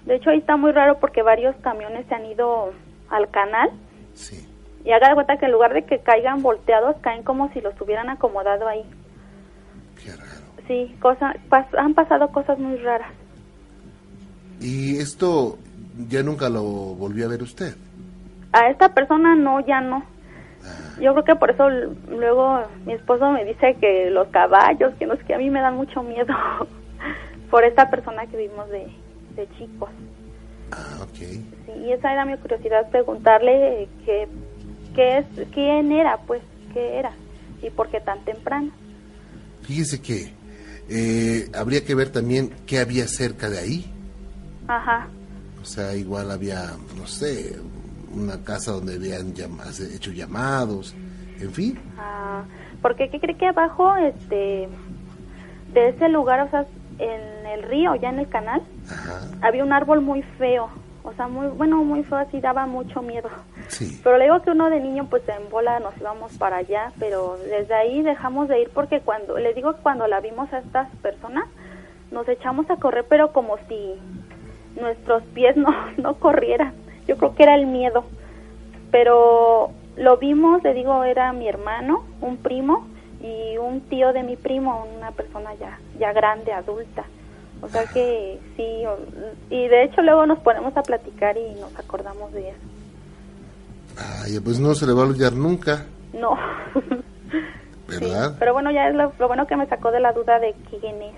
[0.06, 2.72] De hecho, ahí está muy raro porque varios camiones se han ido
[3.10, 3.70] al canal
[4.14, 4.48] Sí.
[4.84, 7.80] Y haga de cuenta que en lugar de que caigan volteados, caen como si los
[7.82, 8.84] hubieran acomodado ahí.
[10.04, 10.48] Qué raro.
[10.68, 13.12] Sí, cosa, pas- han pasado cosas muy raras.
[14.60, 15.58] ¿Y esto
[16.10, 17.76] ya nunca lo volvió a ver usted?
[18.54, 20.04] A esta persona no, ya no.
[21.00, 21.70] Yo creo que por eso
[22.10, 25.62] luego mi esposo me dice que los caballos, que no sé qué, a mí me
[25.62, 26.34] dan mucho miedo
[27.52, 28.88] por esta persona que vimos de,
[29.36, 29.90] de chicos.
[30.72, 31.18] Ah, ok.
[31.18, 34.28] Sí, y esa era mi curiosidad, preguntarle qué,
[34.96, 36.42] qué es, quién era, pues,
[36.74, 37.12] qué era
[37.62, 38.72] y por qué tan temprano.
[39.62, 40.32] Fíjese que
[40.90, 43.86] eh, habría que ver también qué había cerca de ahí.
[44.68, 45.08] Ajá,
[45.62, 47.56] O sea, igual había, no sé,
[48.14, 49.34] una casa donde habían
[49.94, 50.96] hecho llamados,
[51.40, 51.80] en fin.
[51.98, 52.44] ah,
[52.82, 54.68] porque ¿qué cree que abajo, este,
[55.74, 56.66] de ese lugar, o sea,
[57.00, 60.70] en el río, ya en el canal, Ajá, había un árbol muy feo,
[61.04, 63.30] o sea, muy, bueno, muy feo, así daba mucho miedo.
[63.68, 64.00] sí.
[64.04, 67.38] Pero le digo que uno de niño, pues en bola nos íbamos para allá, pero
[67.50, 71.46] desde ahí dejamos de ir porque cuando, le digo cuando la vimos a estas personas,
[72.12, 73.96] nos echamos a correr, pero como si
[74.80, 76.74] nuestros pies no, no corrieran.
[77.08, 78.04] Yo creo que era el miedo.
[78.92, 82.88] Pero lo vimos, le digo, era mi hermano, un primo
[83.22, 87.04] y un tío de mi primo, una persona ya, ya grande, adulta.
[87.62, 88.84] O sea que sí,
[89.50, 92.60] y de hecho luego nos ponemos a platicar y nos acordamos de eso.
[94.24, 96.38] Ay, pues no se le va a olvidar nunca, No.
[97.88, 98.32] ¿verdad?
[98.32, 100.54] Sí, pero bueno, ya es lo, lo bueno que me sacó de la duda de
[100.70, 101.16] quién es,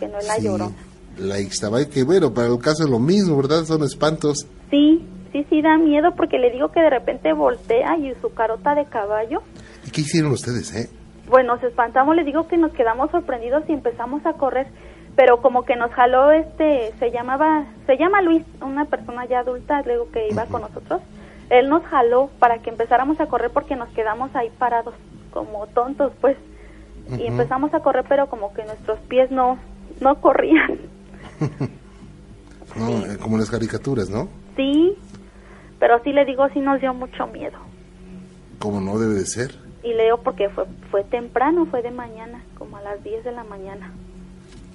[0.00, 0.74] que no es la Sí, llorona.
[1.18, 3.64] La Ixtabay, que bueno, para el caso es lo mismo, ¿verdad?
[3.64, 4.46] Son espantos.
[4.70, 8.74] Sí, sí, sí da miedo porque le digo que de repente voltea y su carota
[8.74, 9.40] de caballo.
[9.86, 10.88] ¿Y qué hicieron ustedes, eh?
[11.28, 14.68] Bueno, nos espantamos, le digo que nos quedamos sorprendidos y empezamos a correr,
[15.16, 19.82] pero como que nos jaló este, se llamaba, se llama Luis, una persona ya adulta,
[19.82, 21.02] luego que iba con nosotros.
[21.50, 24.94] Él nos jaló para que empezáramos a correr porque nos quedamos ahí parados
[25.32, 26.36] como tontos, pues.
[27.08, 27.22] Y Ujú.
[27.24, 29.58] empezamos a correr, pero como que nuestros pies no
[30.00, 30.78] no corrían.
[32.76, 34.28] No, eh, como en las caricaturas, ¿no?
[34.56, 34.96] Sí,
[35.78, 37.58] pero sí le digo, sí nos dio mucho miedo.
[38.58, 39.54] Como no debe de ser.
[39.82, 43.44] Y leo porque fue fue temprano, fue de mañana, como a las 10 de la
[43.44, 43.92] mañana.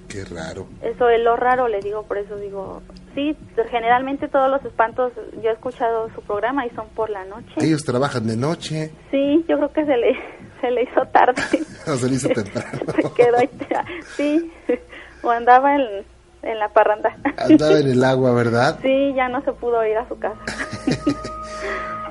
[0.08, 0.66] Qué raro.
[0.82, 2.82] Eso es lo raro, le digo, por eso digo,
[3.14, 3.34] sí,
[3.70, 5.12] generalmente todos los espantos,
[5.42, 7.54] yo he escuchado su programa y son por la noche.
[7.58, 10.14] Ellos trabajan de noche, Sí, yo creo que se le,
[10.60, 11.42] se le hizo tarde.
[11.86, 12.78] o se le hizo temprano.
[12.94, 13.50] se quedó ahí,
[14.16, 14.52] sí,
[15.22, 16.04] o andaba en,
[16.42, 17.16] en la parranda.
[17.38, 18.78] Andaba en el agua, ¿verdad?
[18.82, 20.38] Sí, ya no se pudo ir a su casa.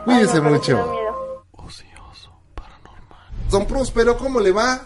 [0.06, 0.94] Cuídese Ay, no, mucho.
[1.52, 3.50] Ocioso, paranormal.
[3.50, 4.82] Don Próspero, ¿cómo le va?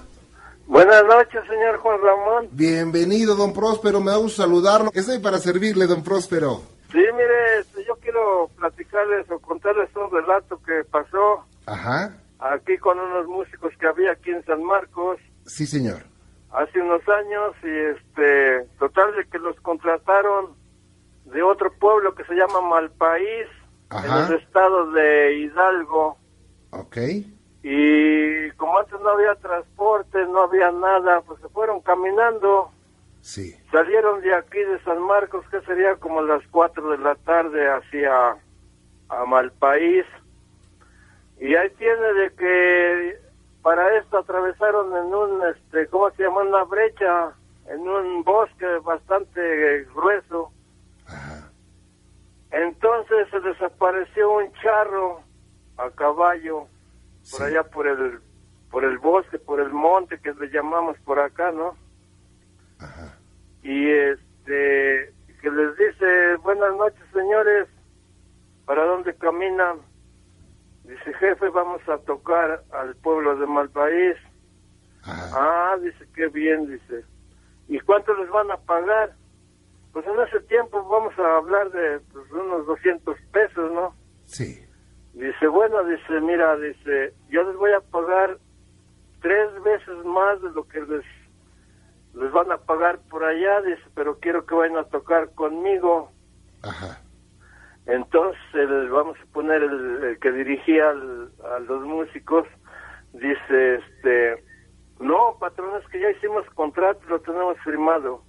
[0.68, 2.48] Buenas noches, señor Juan Ramón.
[2.52, 4.90] Bienvenido, don Próspero, me da gusto saludarlo.
[4.94, 6.62] Estoy para servirle, don Próspero.
[6.92, 12.98] Sí, mire, este, yo quiero platicarles o contarles un relato que pasó Ajá, aquí con
[13.00, 16.04] unos músicos que había aquí en San Marcos sí, señor.
[16.58, 20.54] Hace unos años y este, total de que los contrataron
[21.26, 23.48] de otro pueblo que se llama Malpaís,
[23.90, 24.28] Ajá.
[24.28, 26.18] en el estado de Hidalgo.
[26.72, 26.98] Ok,
[27.64, 32.70] Y como antes no había transporte, no había nada, pues se fueron caminando.
[33.22, 37.68] sí, Salieron de aquí de San Marcos, que sería como las 4 de la tarde,
[37.68, 38.38] hacia
[39.10, 40.06] a Malpaís.
[41.40, 43.18] Y ahí tiene de que
[43.66, 46.42] para esto atravesaron en un, este, ¿cómo se llama?
[46.42, 47.34] Una brecha,
[47.66, 50.52] en un bosque bastante grueso.
[51.08, 51.50] ajá,
[52.52, 55.22] Entonces se desapareció un charro
[55.78, 56.68] a caballo
[57.32, 58.20] por allá por el
[58.70, 61.76] por el bosque, por el monte que le llamamos por acá, ¿no?
[62.80, 63.18] ajá.
[63.64, 67.68] y este que les dice buenas noches señores
[68.68, 69.80] para dónde caminan
[70.88, 74.18] dice jefe vamos a tocar al pueblo de Malpaís
[75.04, 75.30] Ajá.
[75.74, 77.04] ah dice qué bien dice
[77.68, 79.14] y cuánto les van a pagar
[79.94, 83.94] pues en ese tiempo vamos a hablar de pues, unos 200 pesos no
[84.26, 84.60] Sí.
[85.14, 88.38] Dice, bueno, dice, mira, dice, yo les voy a pagar
[89.22, 91.06] tres veces más de lo que les,
[92.16, 96.12] les van a pagar por allá, dice, pero quiero que vayan a tocar conmigo.
[96.64, 97.02] Ajá.
[97.86, 102.48] Entonces, vamos a poner el, que dirigía al- a los músicos,
[103.14, 104.44] dice, este,
[105.00, 108.24] no, patrón, es que ya hicimos contrato, lo tenemos firmado.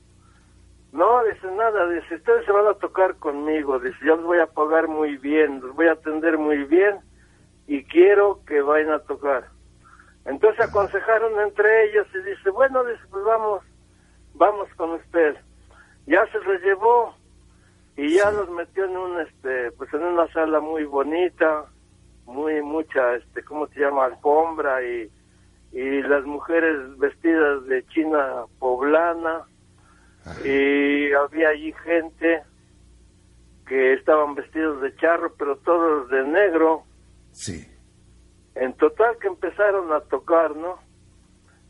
[0.93, 4.47] No, dice nada, dice, ustedes se van a tocar conmigo, dice, yo les voy a
[4.47, 7.01] pagar muy bien, los voy a atender muy bien
[7.67, 9.49] y quiero que vayan a tocar.
[10.25, 13.63] Entonces aconsejaron entre ellos y dice, bueno, dice, pues vamos,
[14.35, 15.37] vamos con usted.
[16.07, 17.15] Ya se los llevó
[17.97, 21.67] y ya los metió en un, este, pues en una sala muy bonita
[22.27, 24.07] muy mucha, este, ¿cómo se llama?
[24.07, 25.11] Alfombra y,
[25.73, 29.45] y las mujeres vestidas de china poblana
[30.45, 32.43] y había allí gente
[33.67, 36.83] que estaban vestidos de charro, pero todos de negro.
[37.31, 37.65] Sí.
[38.57, 40.79] En total que empezaron a tocar, ¿no?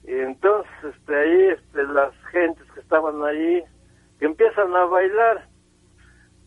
[0.05, 3.63] Y entonces, este, ahí, este, las gentes que estaban ahí,
[4.19, 5.49] que empiezan a bailar.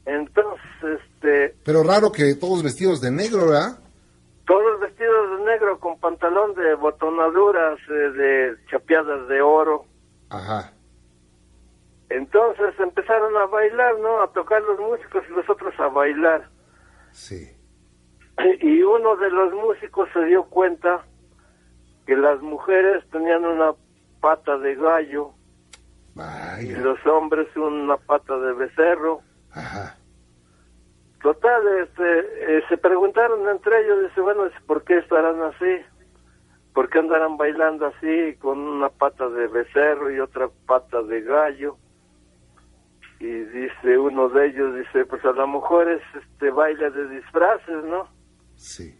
[0.05, 3.79] Entonces, este, Pero raro que todos vestidos de negro, ¿verdad?
[4.49, 9.85] todos vestidos de negro con pantalón de botonaduras, eh, de chapeadas de oro.
[10.31, 10.73] Ajá.
[12.09, 14.23] Entonces empezaron a bailar, ¿no?
[14.23, 16.49] A tocar los músicos y los otros a bailar.
[17.11, 17.47] Sí.
[18.61, 21.03] Y uno de los músicos se dio cuenta
[22.07, 23.73] que las mujeres tenían una
[24.19, 25.31] pata de gallo
[26.15, 26.79] y Vaya.
[26.79, 29.21] los hombres una pata de becerro.
[29.53, 29.97] Ajá.
[31.21, 35.83] Total, este, eh, se preguntaron entre ellos, dice, bueno, ¿por qué estarán así?
[36.73, 41.77] ¿Por qué andarán bailando así con una pata de becerro y otra pata de gallo?
[43.19, 47.83] Y dice uno de ellos, dice, pues a lo mejor es este baile de disfraces,
[47.83, 48.07] ¿no?
[48.55, 48.97] Sí.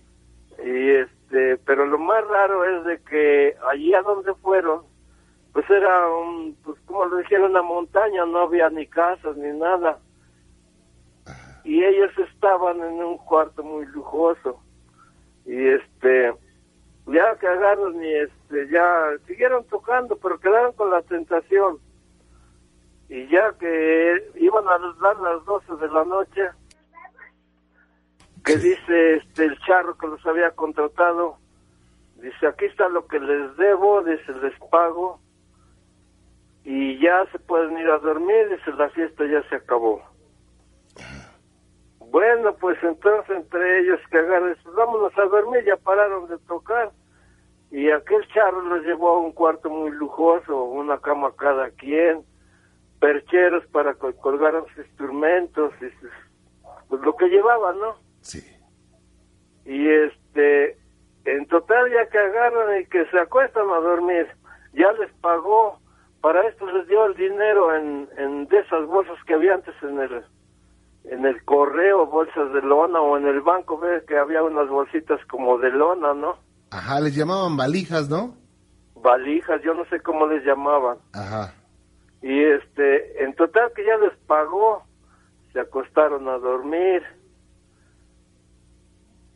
[0.61, 4.81] Y este, pero lo más raro es de que allí a donde fueron,
[5.53, 9.99] pues era un, pues como lo dijeron, una montaña, no había ni casas ni nada.
[11.69, 14.59] Y ellos estaban en un cuarto muy lujoso.
[15.45, 16.33] Y este,
[17.05, 21.77] ya que agarran y este, ya siguieron tocando, pero quedaron con la tentación.
[23.07, 26.41] Y ya que iban a dar las 12 de la noche,
[28.43, 31.37] que dice este el charro que los había contratado,
[32.15, 35.19] dice aquí está lo que les debo, dice les pago
[36.63, 40.08] y ya se pueden ir a dormir, dice la fiesta ya se acabó.
[42.11, 46.91] Bueno, pues entonces entre ellos que agarran, pues vámonos a dormir, ya pararon de tocar.
[47.71, 52.23] Y aquel charro los llevó a un cuarto muy lujoso, una cama cada quien,
[52.99, 56.11] percheros para que colgaran sus instrumentos, y sus-
[56.87, 57.95] pues lo que llevaban, ¿no?
[58.21, 58.41] Sí.
[59.65, 60.77] y este
[61.25, 64.27] en total ya que agarran y que se acuestan a dormir
[64.73, 65.77] ya les pagó
[66.21, 69.99] para esto les dio el dinero en, en de esas bolsas que había antes en
[69.99, 70.23] el
[71.05, 75.19] en el correo bolsas de lona o en el banco ves que había unas bolsitas
[75.25, 76.37] como de lona no
[76.71, 78.35] Ajá, les llamaban valijas, ¿no?
[78.95, 80.97] valijas yo no sé cómo les llamaban.
[81.13, 81.53] Ajá.
[82.21, 84.83] y este en total que ya les pagó
[85.53, 87.01] se acostaron a dormir.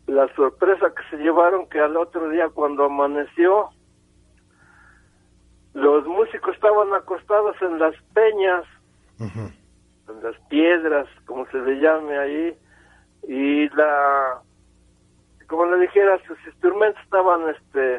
[0.06, 3.70] La sorpresa que se llevaron que al otro día cuando amaneció
[5.74, 8.64] los músicos estaban acostados en las peñas.
[9.20, 9.30] En
[10.22, 12.58] las piedras como se le llame ahí
[13.28, 14.42] y la
[15.48, 17.96] como le dijera sus instrumentos estaban este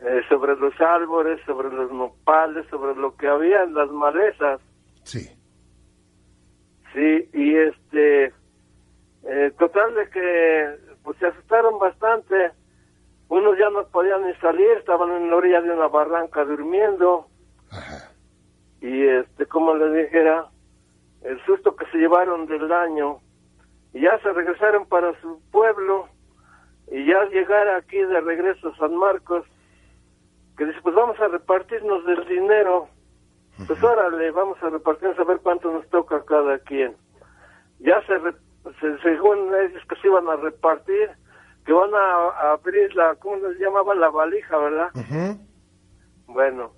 [0.00, 4.60] eh, sobre los árboles sobre los nopales sobre lo que había en las malezas
[5.04, 5.28] Sí.
[6.92, 8.32] Sí, y este,
[9.24, 12.52] eh, total de que pues se asustaron bastante.
[13.28, 17.26] Unos ya no podían ni salir, estaban en la orilla de una barranca durmiendo.
[17.70, 18.10] Ajá.
[18.80, 20.46] Y este, como les dijera,
[21.22, 23.18] el susto que se llevaron del año.
[23.92, 26.08] Y ya se regresaron para su pueblo.
[26.90, 29.44] Y ya al llegar aquí de regreso a San Marcos,
[30.56, 32.88] que dice, pues vamos a repartirnos del dinero.
[33.66, 36.96] Pues órale, vamos a repartirnos a ver cuánto nos toca a cada quien.
[37.80, 38.34] Ya se, re-
[38.80, 41.10] se- según ellos que se iban a repartir,
[41.66, 44.00] que van a, a abrir la, ¿cómo les llamaban?
[44.00, 44.88] La valija, ¿verdad?
[46.26, 46.72] Bueno,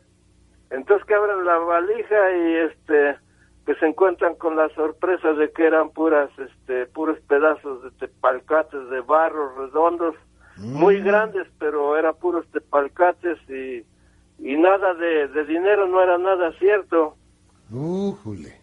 [0.70, 3.16] entonces que abren la valija y este
[3.66, 8.90] que se encuentran con la sorpresa de que eran puras este puros pedazos de tepalcates
[8.90, 10.14] de barro redondos
[10.59, 13.85] muy grandes pero eran puros tepalcates y
[14.38, 17.16] y nada de, de dinero no era nada cierto
[17.70, 18.61] Újule.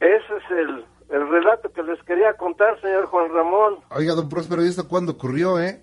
[0.00, 4.62] ese es el el relato que les quería contar señor Juan Ramón Oiga, don Próspero,
[4.62, 5.82] ¿y esto cuándo ocurrió, eh?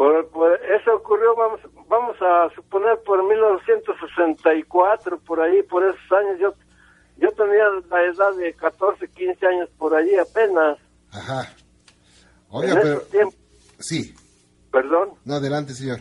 [0.00, 6.38] Por, por- eso ocurrió, vamos, vamos a suponer, por 1964, por ahí, por esos años.
[6.40, 6.54] Yo,
[7.18, 10.78] yo tenía la edad de 14, 15 años por allí apenas.
[11.12, 11.42] Ajá.
[11.42, 11.50] en
[12.48, 12.94] Oiga, pero...
[12.94, 13.34] esos tiempos,
[13.78, 14.14] Sí.
[14.72, 15.10] perdón.
[15.26, 16.00] No, adelante, señor.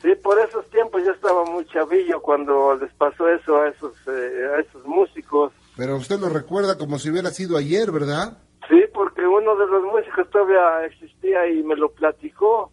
[0.00, 4.48] Sí, por esos tiempos yo estaba muy chavillo cuando les pasó eso a esos, eh,
[4.56, 5.52] a esos músicos.
[5.76, 8.38] Pero usted lo recuerda como si hubiera sido ayer, ¿verdad?
[8.66, 12.72] Sí, porque uno de los músicos todavía existía y me lo platicó.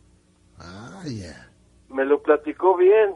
[1.89, 3.15] Me lo platicó bien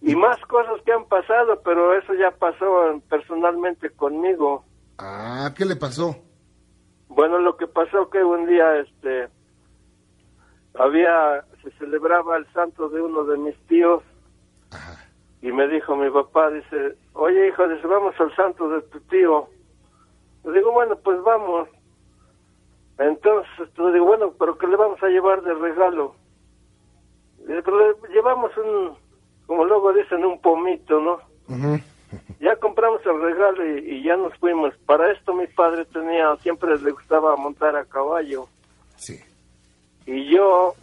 [0.00, 4.64] y más cosas que han pasado, pero eso ya pasó personalmente conmigo.
[4.98, 6.16] Ah, ¿qué le pasó?
[7.08, 9.28] Bueno, lo que pasó que un día, este,
[10.74, 14.02] había, se celebraba el santo de uno de mis tíos
[15.42, 19.48] y me dijo mi papá, dice, oye hijo, dice, vamos al santo de tu tío.
[20.44, 21.68] Le digo, bueno, pues vamos.
[22.98, 26.14] Entonces, le digo, bueno, pero ¿qué le vamos a llevar de regalo?
[27.46, 28.96] Pero le llevamos un,
[29.46, 31.20] como luego dicen, un pomito, ¿no?
[32.38, 34.74] Ya compramos el regalo y, y, ya nos fuimos.
[34.86, 38.46] Para esto mi padre tenía, siempre le gustaba montar a caballo.
[38.96, 39.18] Sí.
[40.06, 40.74] Y yo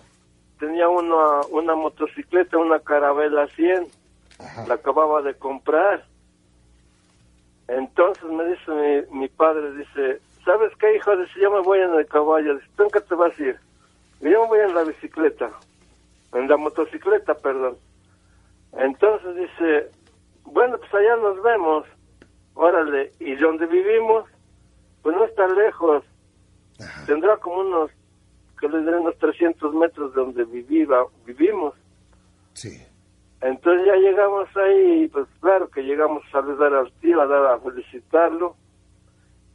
[0.59, 3.88] tenía una, una motocicleta, una carabela 100.
[4.68, 6.05] La acababa de comprar.
[7.68, 11.16] Entonces me dice mi, mi padre, dice, ¿sabes qué, hijo?
[11.16, 12.55] Dice, yo me voy en el caballo.
[12.55, 13.59] Dice, ¿tú en qué te vas a ir?
[14.22, 15.51] Y yo me voy en la bicicleta.
[16.34, 17.78] En la motocicleta, perdón.
[18.74, 19.92] Entonces dice,
[20.46, 21.86] bueno, pues allá nos vemos.
[22.56, 23.12] Órale.
[23.20, 24.26] Y donde vivimos,
[25.02, 26.04] pues no está lejos.
[27.06, 27.92] Tendrá como unos,
[28.60, 31.76] que le diré, unos 300 metros de donde viviva, vivimos.
[32.54, 32.82] Sí.
[33.42, 37.60] Entonces ya llegamos ahí, pues claro que llegamos a saludar al tío, a, dar, a
[37.60, 38.56] felicitarlo.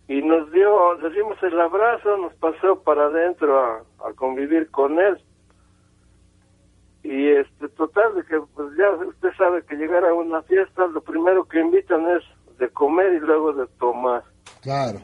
[0.07, 4.99] Y nos dio, le dimos el abrazo, nos pasó para adentro a, a convivir con
[4.99, 5.19] él.
[7.09, 11.01] Y este, total, de que pues ya usted sabe que llegar a una fiesta, lo
[11.01, 12.23] primero que invitan es
[12.59, 14.25] de comer y luego de tomar.
[14.61, 14.99] Claro.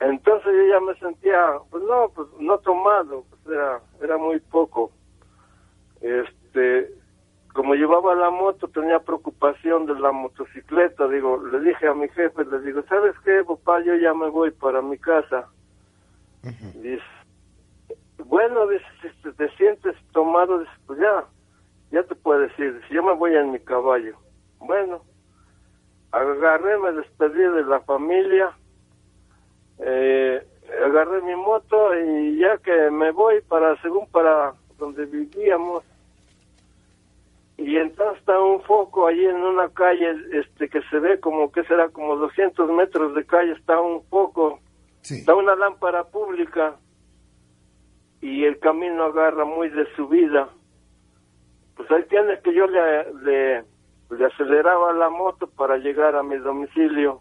[0.00, 4.92] Entonces yo ya me sentía, pues no, pues no tomado, pues era, era muy poco.
[6.00, 6.90] Este,
[7.52, 12.46] como llevaba la moto, tenía preocupación de la motocicleta, digo, le dije a mi jefe,
[12.46, 13.82] le digo, ¿sabes qué, papá?
[13.84, 15.50] Yo ya me voy para mi casa.
[16.76, 17.02] Dice,
[18.28, 18.84] bueno, dice,
[19.22, 21.24] si te sientes tomado, dice, pues ya,
[21.90, 24.16] ya te puedes ir, dice, yo me voy en mi caballo.
[24.58, 25.02] Bueno,
[26.12, 28.52] agarré, me despedí de la familia,
[29.78, 30.44] eh,
[30.84, 35.84] agarré mi moto y ya que me voy para, según para donde vivíamos,
[37.58, 41.64] y entonces está un foco allí en una calle este que se ve como que
[41.64, 44.60] será como 200 metros de calle está un foco
[45.00, 45.20] Sí.
[45.20, 46.76] está una lámpara pública
[48.28, 50.48] y el camino agarra muy de subida
[51.76, 53.64] pues ahí tienes que yo le, le,
[54.10, 57.20] le aceleraba la moto para llegar a mi domicilio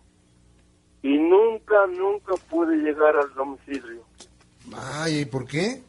[1.04, 4.02] y nunca nunca pude llegar al domicilio
[4.76, 5.82] Ay, ¿y por qué?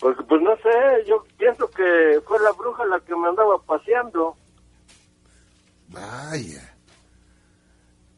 [0.00, 0.70] porque pues no sé
[1.06, 4.34] yo pienso que fue la bruja la que me andaba paseando
[5.88, 6.74] Vaya.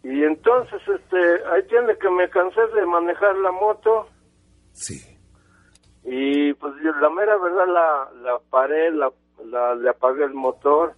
[0.03, 1.19] Y entonces, este,
[1.53, 4.09] ahí tiene que me cansé de manejar la moto
[4.73, 5.08] Sí.
[6.11, 9.13] Y pues yo, la mera verdad la, la paré, la,
[9.45, 10.95] la, le apagué el motor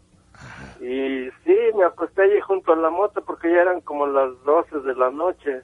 [0.80, 4.80] y sí, me acosté allí junto a la moto porque ya eran como las 12
[4.80, 5.62] de la noche.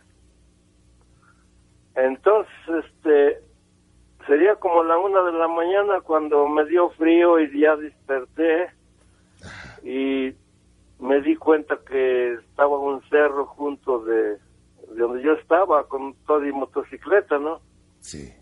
[1.94, 2.53] Entonces,
[2.84, 3.40] este,
[4.26, 8.70] sería como la una de la mañana cuando me dio frío y ya desperté
[9.84, 10.34] y
[10.99, 14.38] me di cuenta que estaba un cerro junto de, de
[14.99, 17.61] donde yo estaba con toda mi motocicleta, ¿no?
[18.01, 18.34] Sí.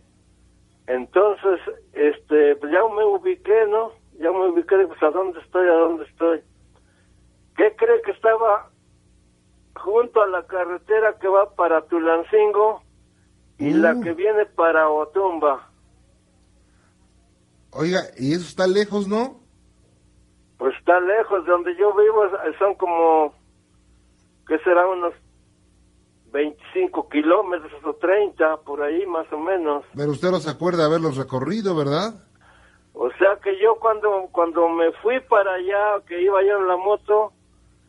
[0.86, 1.60] Entonces,
[1.92, 3.92] este, pues ya me ubiqué, ¿no?
[4.18, 6.40] Ya me ubiqué, pues a dónde estoy, a dónde estoy.
[7.56, 8.70] ¿Qué cree que estaba
[9.76, 12.82] junto a la carretera que va para Tulancingo
[13.58, 14.02] y la Mm.
[14.02, 15.70] que viene para Otumba?
[17.70, 19.40] Oiga, ¿y eso está lejos, no?
[20.58, 22.22] Pues está lejos de donde yo vivo,
[22.58, 23.34] son como,
[24.46, 24.86] ¿qué será?
[24.86, 25.14] Unos
[26.34, 29.84] 25 kilómetros o 30, por ahí más o menos.
[29.94, 32.12] Pero usted no se acuerda haberlos recorrido, ¿verdad?
[32.92, 36.76] O sea que yo cuando, cuando me fui para allá, que iba yo en la
[36.76, 37.32] moto,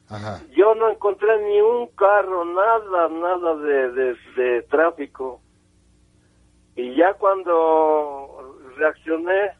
[0.10, 0.44] Ajá.
[0.56, 5.42] yo no encontré ni un carro, nada, nada de, de, de tráfico.
[6.76, 9.54] Y ya cuando reaccioné,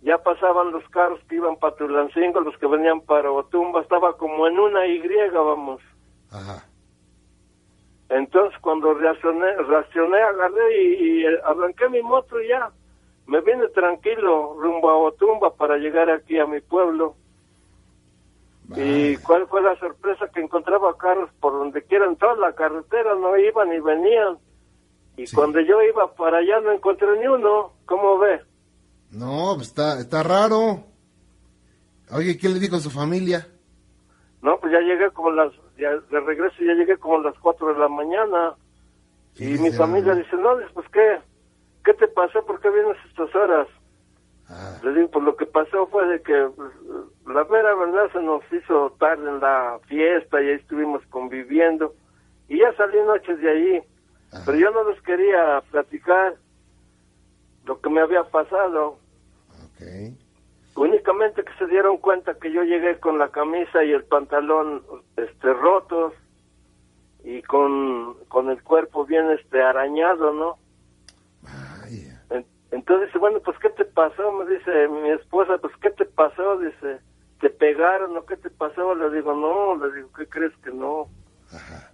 [0.00, 4.46] ya pasaban los carros que iban para Tulancingo, los que venían para Otumba, estaba como
[4.46, 5.02] en una Y,
[5.32, 5.82] vamos.
[6.30, 6.64] Ajá.
[8.08, 12.70] Entonces cuando reaccioné, reaccioné agarré y, y arranqué mi moto y ya.
[13.26, 17.16] Me vine tranquilo rumbo a Otumba para llegar aquí a mi pueblo.
[18.76, 20.28] ¿Y cuál fue la sorpresa?
[20.32, 24.38] Que encontraba carros por donde quiera en toda la carretera, no iban ni venían.
[25.16, 25.36] Y Sí.
[25.36, 27.72] cuando yo iba para allá no encontré ni uno.
[27.86, 28.40] ¿Cómo ve?
[29.12, 30.80] No, pues está, está raro.
[32.12, 33.46] Oye, ¿qué le dijo a su familia?
[34.42, 37.74] No, pues ya llegué como las, ya de regreso ya llegué como a las 4
[37.74, 38.54] de la mañana.
[39.36, 41.18] Y mi familia dice, no, pues ¿qué?
[41.84, 42.44] ¿Qué te pasó?
[42.44, 43.68] ¿Por qué vienes a estas horas?
[44.48, 46.70] Ah, Le digo, pues lo que pasó fue de que pues,
[47.26, 51.94] la mera verdad se nos hizo tarde en la fiesta y ahí estuvimos conviviendo.
[52.48, 53.82] Y ya salí noches de allí.
[54.44, 56.36] Pero yo no les quería platicar
[57.64, 58.98] lo que me había pasado.
[60.76, 64.82] Únicamente que se dieron cuenta que yo llegué con la camisa y el pantalón
[65.16, 66.12] este rotos
[67.24, 70.58] y con, con el cuerpo bien este arañado, ¿no?
[71.42, 72.22] Vaya.
[72.30, 74.30] En- Entonces dice, bueno, pues ¿qué te pasó?
[74.32, 76.58] Me dice mi esposa, pues ¿qué te pasó?
[76.58, 77.00] Dice,
[77.40, 78.94] ¿te pegaron o qué te pasó?
[78.94, 81.08] Le digo, no, le digo, ¿qué crees que no?
[81.52, 81.90] Ajá.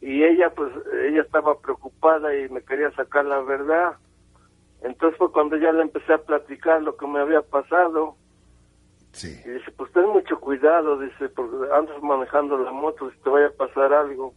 [0.00, 0.72] Y ella, pues,
[1.06, 3.96] ella estaba preocupada y me quería sacar la verdad.
[4.82, 8.16] Entonces fue cuando ya le empecé a platicar lo que me había pasado.
[9.12, 9.40] Sí.
[9.44, 13.48] Y dice, pues ten mucho cuidado, dice, porque andas manejando la moto, si te vaya
[13.48, 14.32] a pasar algo.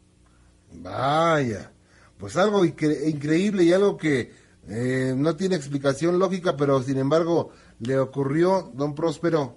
[0.74, 1.72] Vaya.
[2.18, 4.32] Pues algo incre- increíble y algo que
[4.70, 9.56] eh, no tiene explicación lógica, pero sin embargo le ocurrió, don Próspero.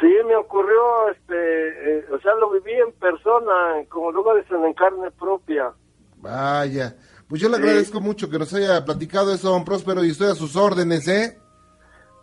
[0.00, 4.74] Sí, me ocurrió, este, eh, o sea, lo viví en persona, como luego dicen, en
[4.74, 5.72] carne propia.
[6.16, 6.94] Vaya.
[7.30, 7.62] Pues yo le Sí.
[7.62, 11.38] agradezco mucho que nos haya platicado eso, don Próspero, y estoy a sus órdenes, ¿eh?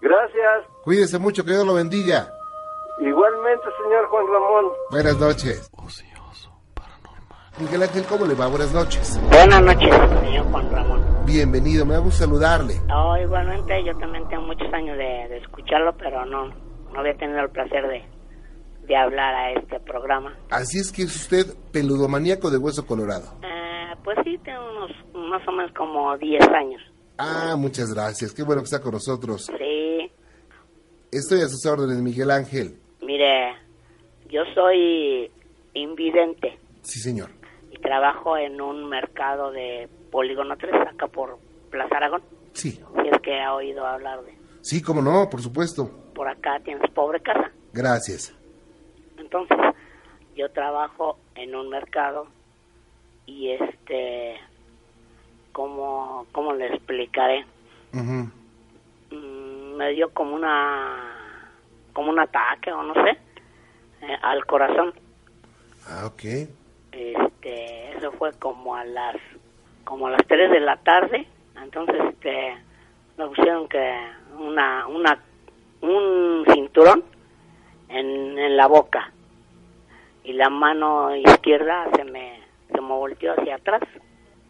[0.02, 0.66] Gracias.
[0.84, 2.32] Cuídese mucho, que Dios lo bendiga.
[3.00, 4.66] Igualmente, señor Juan Ramón.
[4.92, 5.70] Buenas noches.
[5.72, 7.52] Ocioso, paranormal.
[7.60, 8.48] Miguel Ángel, ¿cómo le va?
[8.48, 9.20] Buenas noches.
[9.32, 11.06] Buenas noches, señor Juan Ramón.
[11.26, 12.80] Bienvenido, me da gusto saludarle.
[12.94, 17.40] Oh, igualmente, yo también tengo muchos años de, de escucharlo, pero no, no había tenido
[17.42, 18.04] el placer de,
[18.88, 20.36] de hablar a este programa.
[20.50, 23.28] Así es que es usted peludomaníaco de hueso colorado.
[23.44, 23.67] Eh,
[24.08, 24.92] pues sí, tengo unos
[25.30, 26.82] más o menos como 10 años.
[27.18, 28.32] Ah, muchas gracias.
[28.34, 29.48] Qué bueno que está con nosotros.
[29.58, 30.10] Sí,
[31.12, 32.80] Estoy a sus órdenes, Miguel Ángel.
[33.02, 33.54] mire,
[34.30, 35.30] yo soy
[35.74, 37.32] invidente Sí, señor.
[37.70, 41.38] y trabajo en un mercado de Polígono 3, acá por
[41.70, 42.22] Plaza Aragón.
[42.54, 42.72] Sí.
[42.72, 44.38] Si es que ha oído hablar de.
[44.62, 45.92] Sí, cómo no, por supuesto.
[46.16, 47.52] Por acá tienes pobre casa.
[47.74, 48.34] Gracias.
[49.18, 49.58] Entonces,
[50.34, 52.28] yo trabajo en un mercado
[53.28, 54.40] y este,
[55.52, 57.46] ¿cómo, cómo le explicaré?
[57.92, 61.42] Mm, me dio como una,
[61.94, 63.12] como un ataque o no sé,
[64.02, 64.94] eh, al corazón.
[65.88, 66.24] Ah, ok.
[66.92, 69.18] Este, eso fue como a las,
[69.84, 71.28] como a las 3 de la tarde.
[71.62, 72.58] Entonces, este,
[73.18, 73.96] me pusieron que
[74.40, 75.20] una, una,
[75.82, 77.04] un cinturón
[77.90, 79.12] en, en la boca
[80.24, 83.82] y la mano izquierda se me, se me volteó hacia atrás.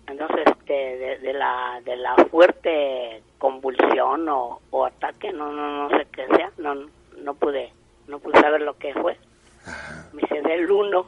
[0.07, 5.97] Entonces, este, de, de la, de la fuerte convulsión o, o ataque, no, no, no
[5.97, 6.75] sé qué sea, no,
[7.17, 7.73] no pude,
[8.07, 9.17] no pude saber lo que fue.
[10.13, 11.07] Me quedé el uno,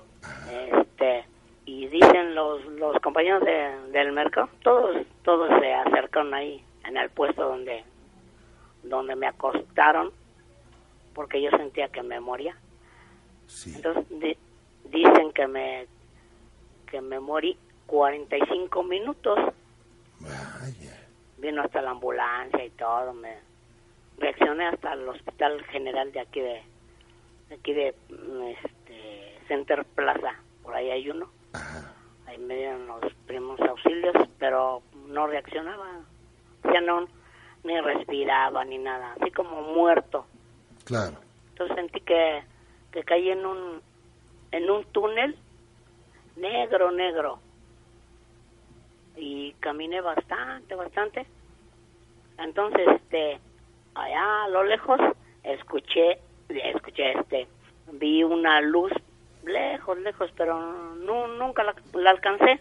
[0.73, 1.23] este,
[1.65, 7.09] y dicen los, los compañeros de- del mercado, todos, todos se acercaron ahí en el
[7.09, 7.83] puesto donde,
[8.83, 10.11] donde me acostaron,
[11.13, 12.55] porque yo sentía que me moría.
[13.47, 13.73] Sí.
[13.75, 14.37] Entonces di-
[14.85, 15.87] dicen que me
[16.89, 19.37] que me morí 45 minutos.
[20.19, 21.07] Vaya.
[21.37, 23.13] Vino hasta la ambulancia y todo.
[23.13, 23.37] Me
[24.17, 26.61] reaccioné hasta el hospital general de aquí de,
[27.49, 30.35] de aquí de mm, este, Center Plaza.
[30.63, 31.29] Por ahí hay uno.
[31.53, 31.93] Ajá.
[32.27, 36.01] Ahí me dieron los primos auxilios, pero no reaccionaba.
[36.71, 37.07] Ya no
[37.63, 40.25] ni respiraba ni nada, así como muerto.
[40.85, 41.17] Claro.
[41.49, 42.43] Entonces sentí que,
[42.91, 43.81] que caí en un,
[44.51, 45.37] en un túnel
[46.39, 47.39] negro, negro.
[49.15, 51.25] Y caminé bastante, bastante.
[52.37, 53.39] Entonces, este,
[53.95, 54.99] allá a lo lejos,
[55.43, 57.47] escuché, escuché, este,
[57.91, 58.91] vi una luz
[59.43, 60.57] lejos, lejos, pero
[60.95, 62.59] no, nunca la, la alcancé.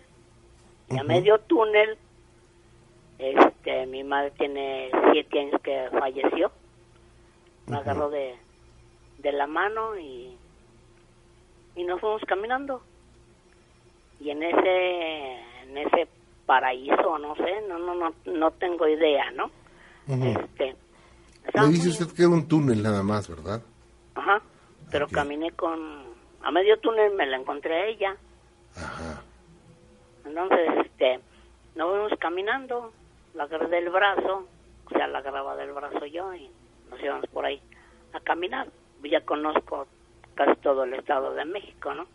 [0.90, 1.98] Y a medio túnel,
[3.18, 6.50] este, mi madre tiene siete años que falleció.
[7.66, 8.36] Me agarró de,
[9.18, 10.36] de la mano y,
[11.76, 12.82] y nos fuimos caminando.
[14.20, 16.08] Y en ese, en ese
[16.46, 19.50] paraíso, no sé, no, no, no, no tengo idea, ¿no?
[20.08, 20.24] Ujú.
[20.24, 20.76] Este, Le
[21.46, 23.62] estaba dice usted que era un túnel nada más, ¿verdad?
[24.14, 24.42] Ajá,
[24.90, 25.78] pero caminé con,
[26.42, 28.16] a medio túnel me la encontré a ella.
[28.76, 29.22] Ajá.
[30.24, 31.20] Entonces, este,
[31.74, 32.92] nos fuimos caminando,
[33.34, 34.46] la agarré del brazo,
[34.86, 36.50] o sea, la agarraba del brazo yo y
[36.90, 37.60] nos íbamos por ahí
[38.12, 38.68] a caminar.
[39.02, 39.86] Ya conozco
[40.34, 42.06] casi todo el estado de México, ¿no?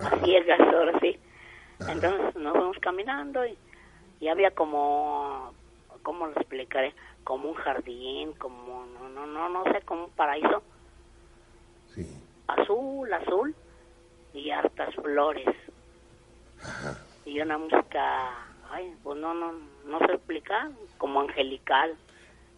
[0.00, 1.18] A ciegas, ahora sí.
[1.86, 3.56] Entonces nos fuimos caminando y,
[4.20, 5.52] y había como,
[6.02, 6.94] ¿cómo lo explicaré?
[7.24, 10.62] Como un jardín, como, no, no, no, no sé, como un paraíso
[11.94, 12.06] Sí.
[12.46, 13.54] azul, azul
[14.34, 15.46] y hartas flores.
[17.24, 19.52] Y una música, ay, pues no, no,
[19.86, 21.96] no sé explicar, como angelical,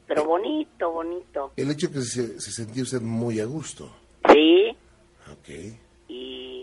[0.06, 1.52] pero bonito, bonito.
[1.56, 3.90] El hecho que se, se sentía usted muy a gusto.
[4.32, 4.76] Sí,
[5.30, 5.48] Ok.
[6.08, 6.59] y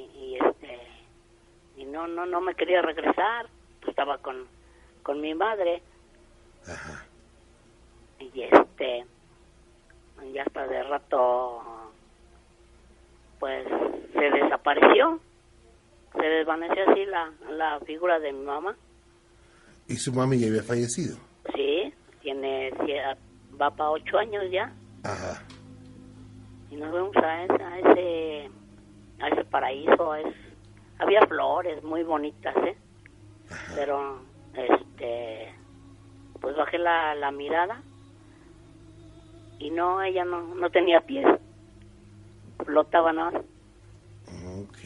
[1.92, 3.48] no, no, no me quería regresar.
[3.88, 4.46] estaba con,
[5.04, 5.82] con mi madre
[6.68, 7.06] Ajá.
[8.20, 9.06] y este
[10.34, 11.62] ya hasta de rato
[13.40, 13.66] pues
[14.14, 15.20] se desapareció
[16.14, 18.76] se desvaneció así la, la figura de mi mamá
[19.88, 21.18] Y su mami ya había fallecido.
[21.56, 23.18] sí tiene sie-
[23.60, 24.74] va para ocho años ya
[25.04, 25.42] Ajá.
[26.70, 28.50] y nos fuimos a, ese- a ese
[29.20, 30.36] a ese paraíso es
[31.00, 32.78] había flores muy bonitas eh
[33.76, 34.20] pero
[34.54, 35.54] este
[36.42, 37.82] pues bajé la, la mirada
[39.60, 41.26] y no ella no no tenía pies.
[42.66, 43.42] Flotaba nada más.
[44.64, 44.78] Ok.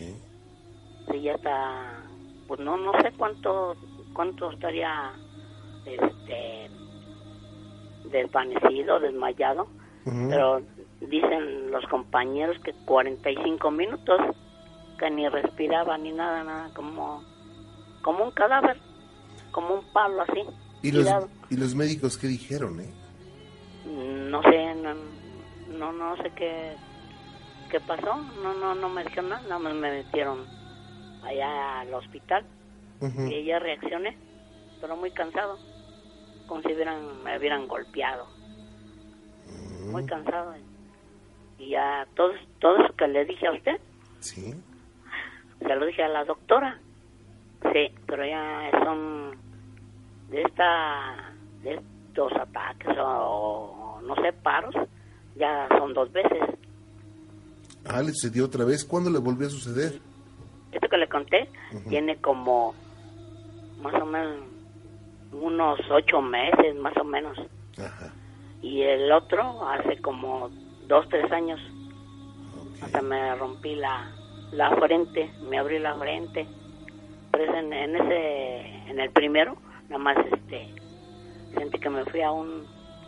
[1.12, 2.04] Sí, ya está
[2.48, 3.76] pues no no sé cuánto
[4.14, 5.12] cuánto estaría
[5.86, 6.70] este
[8.12, 9.68] desvanecido desmayado
[10.04, 10.62] pero
[11.00, 14.20] dicen los compañeros que 45 minutos
[15.02, 17.24] que ni respiraba ni nada nada como
[18.04, 18.78] como un cadáver
[19.52, 20.44] como un palo así
[20.84, 21.08] ¿Y los.
[21.52, 22.92] ¿Y los médicos qué dijeron, eh?
[23.86, 24.94] no sé no,
[25.78, 26.76] no no sé qué
[27.72, 30.46] qué pasó no no no me dijeron nada nada más me metieron
[31.24, 32.46] allá al hospital
[33.30, 34.16] y ya reaccioné
[34.80, 35.58] pero muy cansado
[36.48, 38.28] como si hubieran, me hubieran golpeado
[39.92, 40.54] muy cansado
[41.58, 43.82] y ya todo todo eso que le dije a usted
[44.20, 44.54] Sí.
[45.62, 46.80] Se lo dije a la doctora
[47.74, 49.32] sí pero ya son
[50.30, 51.34] de esta
[51.64, 54.76] de estos ataques o no sé paros
[55.36, 56.40] ya son dos veces
[57.84, 58.86] Ah, le sucedió otra vez.
[58.86, 60.00] ¿Cuándo le volvió a suceder?
[60.72, 61.50] esto que le conté
[61.90, 62.74] tiene como
[63.82, 64.36] más o menos
[65.34, 67.38] unos ocho meses más o menos
[67.78, 68.14] Ajá.
[68.62, 70.50] y el otro hace como
[70.88, 71.60] dos tres años
[72.84, 74.12] hasta me rompí la,
[74.52, 76.46] la frente me abrí la frente
[77.32, 79.56] pero es en, en ese en el primero
[79.90, 80.68] nada más este
[81.58, 82.66] sentí que me fui a un,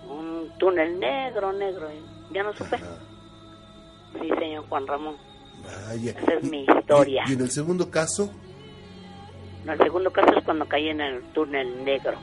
[0.10, 2.98] un túnel negro negro y ya no supe Ajá.
[4.22, 5.16] sí señor Juan Ramón
[5.88, 6.12] Vaya.
[6.12, 7.24] Esa es Y- mi historia.
[7.26, 8.30] Y, y en el segundo caso,
[9.64, 12.18] no, el segundo caso es cuando caí en el túnel negro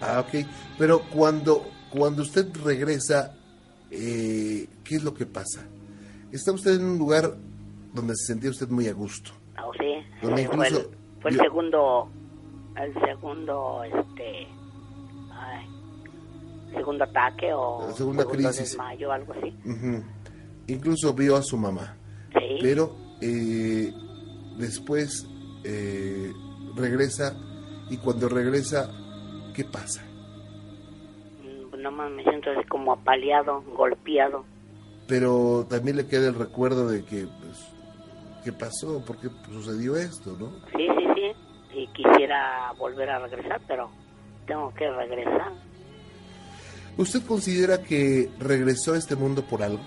[0.00, 0.44] ah, ok.
[0.78, 3.36] Pero cuando, cuando usted regresa,
[3.92, 5.64] eh, ¿qué es lo que pasa?
[6.32, 7.34] Está usted en un lugar
[7.92, 9.30] donde se sentía usted muy a gusto.
[9.56, 10.90] Ah, sí Donde fue el, incluso
[11.20, 12.08] fue el yo- segundo
[12.76, 14.46] el segundo este
[15.32, 15.66] ay,
[16.74, 18.56] segundo ataque o La segunda segundo crisis.
[18.70, 19.54] desmayo algo así.
[20.68, 21.96] Incluso vio a su mamá.
[22.32, 23.92] sí Pero eh,
[24.58, 25.26] después
[25.64, 26.32] eh,
[26.76, 27.36] regresa
[27.90, 28.90] y cuando regresa,
[29.54, 30.02] ¿qué pasa?
[31.42, 34.44] Mm, Nada más me siento así como apaleado, golpeado.
[35.06, 37.58] Pero también le queda el recuerdo de que, pues,
[38.44, 39.04] ¿qué pasó?
[39.04, 40.50] ¿Por qué sucedió esto, no?
[40.76, 41.78] Sí, sí, sí.
[41.78, 43.90] Y quisiera volver a regresar, pero
[44.46, 45.52] tengo que regresar.
[46.96, 49.80] ¿Usted considera que regresó a este mundo por algo?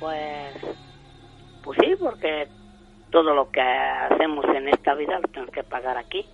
[0.00, 0.54] Pues,
[1.62, 2.48] pues sí, porque
[3.10, 6.26] todo lo que hacemos en esta vida lo tenemos que pagar aquí,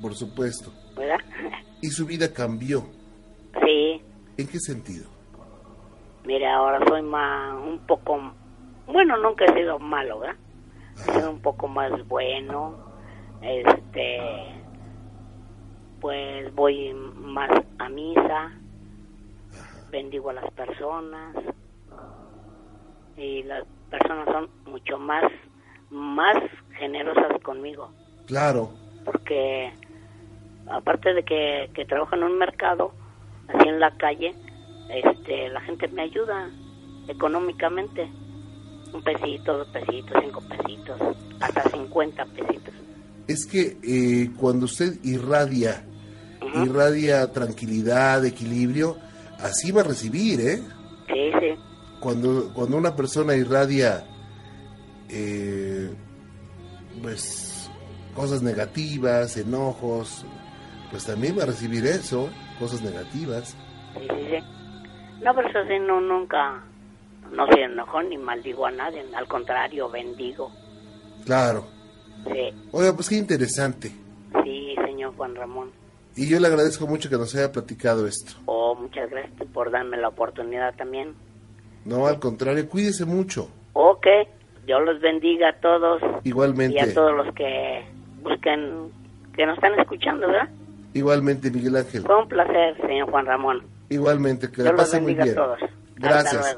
[0.00, 0.72] Por supuesto.
[0.96, 1.18] ¿verdad?
[1.82, 2.86] Y su vida cambió.
[3.64, 4.02] sí.
[4.36, 5.06] ¿En qué sentido?
[6.24, 8.32] Mire, ahora soy más, un poco,
[8.92, 10.36] bueno, nunca he sido malo, ¿verdad?
[11.08, 12.76] He sido un poco más bueno,
[13.42, 14.20] este,
[16.00, 18.52] pues voy más a misa,
[19.90, 21.36] bendigo a las personas
[23.16, 25.24] y las personas son mucho más,
[25.90, 26.36] más
[26.78, 27.90] generosas conmigo,
[28.26, 28.70] Claro.
[29.04, 29.72] porque
[30.70, 32.92] aparte de que, que trabajo en un mercado,
[33.48, 34.34] así en la calle,
[34.88, 36.48] este, la gente me ayuda
[37.08, 38.08] económicamente.
[38.92, 41.00] Un pesito, dos pesitos, cinco pesitos,
[41.40, 42.74] hasta cincuenta pesitos.
[43.26, 45.84] Es que eh, cuando usted irradia,
[46.54, 48.96] irradia tranquilidad, equilibrio,
[49.38, 50.62] así va a recibir, ¿eh?
[51.06, 51.54] Sí, sí,
[52.00, 54.04] Cuando, cuando una persona irradia,
[55.08, 55.90] eh,
[57.02, 57.70] pues,
[58.14, 60.24] cosas negativas, enojos,
[60.90, 62.28] pues también va a recibir eso,
[62.58, 63.56] cosas negativas.
[63.94, 64.44] sí, sí, sí.
[65.22, 66.64] No, pero eso sí, no, nunca,
[67.32, 70.50] no se enojó ni maldigo a nadie, al contrario, bendigo.
[71.24, 71.64] Claro.
[72.24, 73.92] Sí, Oiga, pues qué interesante.
[74.44, 75.70] sí, señor Juan Ramón.
[76.16, 78.32] Y yo le agradezco mucho que nos haya platicado esto.
[78.46, 81.14] Oh, muchas gracias por darme la oportunidad también.
[81.84, 83.48] No, al contrario, cuídese mucho.
[83.72, 84.06] Ok,
[84.66, 86.76] Dios los bendiga a todos Igualmente.
[86.76, 87.84] y a todos los que
[88.22, 88.90] busquen,
[89.34, 90.48] que nos están escuchando, ¿verdad?
[90.92, 92.02] Igualmente, Miguel Ángel.
[92.02, 93.62] Fue un placer, señor Juan Ramón.
[93.88, 95.30] Igualmente, que Dios la pase muy bien.
[95.30, 95.58] a todos.
[95.96, 96.56] Gracias.